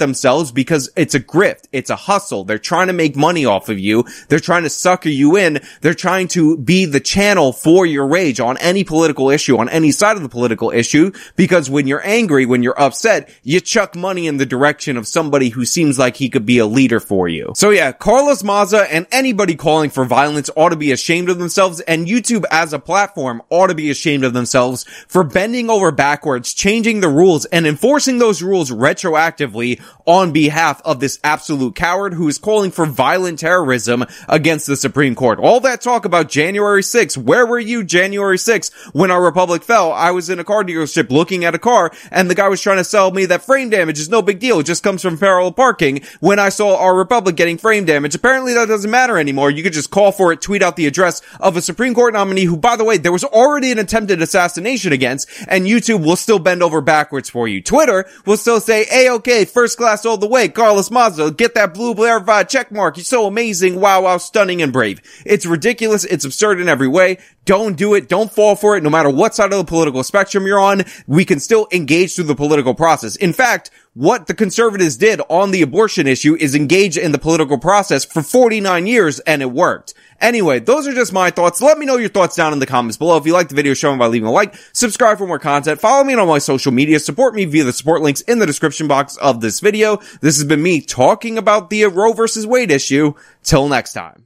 themselves 0.00 0.50
because 0.50 0.90
it's 0.96 1.14
a 1.14 1.20
grift. 1.20 1.68
It's 1.70 1.88
a 1.88 1.94
hustle. 1.96 2.42
They're 2.42 2.58
trying 2.58 2.88
to 2.88 2.92
make 2.92 3.14
money 3.14 3.44
off 3.44 3.68
of 3.68 3.78
you. 3.78 4.04
They're 4.28 4.40
trying 4.40 4.64
to 4.64 4.70
sucker 4.70 5.08
you 5.08 5.36
in. 5.36 5.60
They're 5.82 5.94
trying 5.94 6.26
to 6.28 6.56
be 6.56 6.84
the 6.84 6.98
channel 6.98 7.52
for 7.52 7.86
your 7.86 8.08
rage 8.08 8.40
on 8.40 8.58
any 8.58 8.82
political 8.82 9.30
issue, 9.30 9.56
on 9.58 9.68
any 9.68 9.92
side 9.92 10.16
of 10.16 10.22
the 10.22 10.28
political 10.28 10.70
issue. 10.70 11.12
Because 11.36 11.70
when 11.70 11.86
you're 11.86 12.04
angry, 12.04 12.44
when 12.44 12.64
you're 12.64 12.80
upset, 12.80 13.32
you 13.44 13.60
chuck 13.60 13.94
money 13.94 14.26
in 14.26 14.38
the 14.38 14.46
direction 14.46 14.96
of 14.96 15.06
somebody 15.06 15.50
who 15.50 15.64
seems 15.64 15.96
like 15.96 16.16
he 16.16 16.28
could 16.28 16.44
be 16.44 16.58
a 16.58 16.66
leader 16.66 16.98
for 16.98 17.28
you. 17.28 17.52
So 17.54 17.70
yeah, 17.70 17.92
Carlos 17.92 18.42
Maza 18.42 18.92
and 18.92 19.06
anybody 19.12 19.54
calling 19.54 19.90
for 19.90 20.04
violence 20.04 20.50
ought 20.56 20.70
to 20.70 20.76
be 20.76 20.90
ashamed 20.90 21.30
of 21.30 21.38
themselves 21.38 21.80
and 21.80 22.08
YouTube 22.08 22.44
as 22.50 22.72
a 22.72 22.78
platform 22.78 23.42
ought 23.50 23.68
to 23.68 23.74
be 23.74 23.90
ashamed 23.90 24.24
of 24.24 24.32
themselves 24.32 24.84
for 25.06 25.22
bending 25.22 25.70
over 25.70 25.92
backwards, 26.06 26.54
changing 26.54 27.00
the 27.00 27.08
rules 27.08 27.46
and 27.46 27.66
enforcing 27.66 28.18
those 28.18 28.40
rules 28.40 28.70
retroactively 28.70 29.82
on 30.04 30.30
behalf 30.30 30.80
of 30.84 31.00
this 31.00 31.18
absolute 31.24 31.74
coward 31.74 32.14
who 32.14 32.28
is 32.28 32.38
calling 32.38 32.70
for 32.70 32.86
violent 32.86 33.40
terrorism 33.40 34.04
against 34.28 34.68
the 34.68 34.76
Supreme 34.76 35.16
Court. 35.16 35.40
All 35.40 35.58
that 35.58 35.80
talk 35.80 36.04
about 36.04 36.28
January 36.28 36.82
6th, 36.82 37.16
where 37.16 37.44
were 37.44 37.58
you 37.58 37.82
January 37.82 38.36
6th 38.36 38.72
when 38.94 39.10
our 39.10 39.20
republic 39.20 39.64
fell? 39.64 39.90
I 39.90 40.12
was 40.12 40.30
in 40.30 40.38
a 40.38 40.44
car 40.44 40.62
dealership 40.62 41.10
looking 41.10 41.44
at 41.44 41.56
a 41.56 41.58
car 41.58 41.90
and 42.12 42.30
the 42.30 42.36
guy 42.36 42.46
was 42.46 42.62
trying 42.62 42.76
to 42.76 42.84
sell 42.84 43.10
me 43.10 43.26
that 43.26 43.42
frame 43.42 43.70
damage 43.70 43.98
is 43.98 44.08
no 44.08 44.22
big 44.22 44.38
deal. 44.38 44.60
It 44.60 44.66
just 44.66 44.84
comes 44.84 45.02
from 45.02 45.18
parallel 45.18 45.54
parking 45.54 46.02
when 46.20 46.38
I 46.38 46.50
saw 46.50 46.76
our 46.76 46.94
republic 46.94 47.34
getting 47.34 47.58
frame 47.58 47.84
damage. 47.84 48.14
Apparently 48.14 48.54
that 48.54 48.68
doesn't 48.68 48.92
matter 48.92 49.18
anymore. 49.18 49.50
You 49.50 49.64
could 49.64 49.72
just 49.72 49.90
call 49.90 50.12
for 50.12 50.30
it, 50.30 50.40
tweet 50.40 50.62
out 50.62 50.76
the 50.76 50.86
address 50.86 51.20
of 51.40 51.56
a 51.56 51.62
Supreme 51.62 51.94
Court 51.94 52.14
nominee 52.14 52.44
who, 52.44 52.56
by 52.56 52.76
the 52.76 52.84
way, 52.84 52.96
there 52.96 53.10
was 53.10 53.24
already 53.24 53.72
an 53.72 53.80
attempted 53.80 54.22
assassination 54.22 54.92
against 54.92 55.28
and 55.48 55.66
YouTube 55.96 56.06
will 56.06 56.16
still 56.16 56.38
bend 56.38 56.62
over 56.62 56.80
backwards 56.80 57.28
for 57.28 57.48
you. 57.48 57.62
Twitter 57.62 58.06
will 58.24 58.36
still 58.36 58.60
say, 58.60 58.84
hey, 58.84 59.10
okay, 59.10 59.44
first 59.44 59.76
class 59.76 60.04
all 60.04 60.16
the 60.16 60.26
way. 60.26 60.48
Carlos 60.48 60.90
Maza, 60.90 61.30
get 61.30 61.54
that 61.54 61.74
blue 61.74 61.94
verified 61.94 62.48
check 62.48 62.70
mark. 62.70 62.96
You're 62.96 63.04
so 63.04 63.26
amazing. 63.26 63.80
Wow, 63.80 64.02
wow, 64.02 64.18
stunning 64.18 64.62
and 64.62 64.72
brave. 64.72 65.00
It's 65.24 65.46
ridiculous. 65.46 66.04
It's 66.04 66.24
absurd 66.24 66.60
in 66.60 66.68
every 66.68 66.88
way. 66.88 67.18
Don't 67.44 67.76
do 67.76 67.94
it. 67.94 68.08
Don't 68.08 68.32
fall 68.32 68.56
for 68.56 68.76
it. 68.76 68.82
No 68.82 68.90
matter 68.90 69.10
what 69.10 69.34
side 69.34 69.52
of 69.52 69.58
the 69.58 69.64
political 69.64 70.02
spectrum 70.02 70.46
you're 70.46 70.58
on, 70.58 70.82
we 71.06 71.24
can 71.24 71.38
still 71.38 71.68
engage 71.72 72.14
through 72.14 72.24
the 72.24 72.34
political 72.34 72.74
process. 72.74 73.16
In 73.16 73.32
fact, 73.32 73.70
what 73.94 74.26
the 74.26 74.34
conservatives 74.34 74.96
did 74.96 75.20
on 75.30 75.52
the 75.52 75.62
abortion 75.62 76.06
issue 76.06 76.36
is 76.36 76.54
engage 76.54 76.98
in 76.98 77.12
the 77.12 77.18
political 77.18 77.56
process 77.56 78.04
for 78.04 78.22
49 78.22 78.86
years 78.86 79.20
and 79.20 79.42
it 79.42 79.52
worked. 79.52 79.94
Anyway, 80.20 80.58
those 80.58 80.86
are 80.86 80.94
just 80.94 81.12
my 81.12 81.30
thoughts. 81.30 81.60
Let 81.60 81.78
me 81.78 81.86
know 81.86 81.96
your 81.96 82.08
thoughts 82.08 82.36
down 82.36 82.52
in 82.52 82.58
the 82.58 82.66
comments 82.66 82.96
below. 82.96 83.16
If 83.16 83.26
you 83.26 83.32
like 83.32 83.48
the 83.48 83.54
video, 83.54 83.74
show 83.74 83.92
me 83.92 83.98
by 83.98 84.06
leaving 84.06 84.28
a 84.28 84.32
like, 84.32 84.54
subscribe 84.72 85.18
for 85.18 85.26
more 85.26 85.38
content, 85.38 85.80
follow 85.80 86.04
me 86.04 86.14
on 86.14 86.20
all 86.20 86.26
my 86.26 86.38
social 86.38 86.72
media, 86.72 86.98
support 87.00 87.34
me 87.34 87.44
via 87.44 87.64
the 87.64 87.72
support 87.72 88.02
links 88.02 88.20
in 88.22 88.38
the 88.38 88.46
description 88.46 88.88
box 88.88 89.16
of 89.16 89.40
this 89.40 89.60
video. 89.60 89.96
This 90.20 90.36
has 90.36 90.44
been 90.44 90.62
me 90.62 90.80
talking 90.80 91.38
about 91.38 91.70
the 91.70 91.84
Roe 91.86 92.12
versus 92.12 92.46
Wade 92.46 92.70
issue. 92.70 93.14
Till 93.42 93.68
next 93.68 93.92
time. 93.92 94.25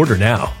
Order 0.01 0.17
now. 0.17 0.60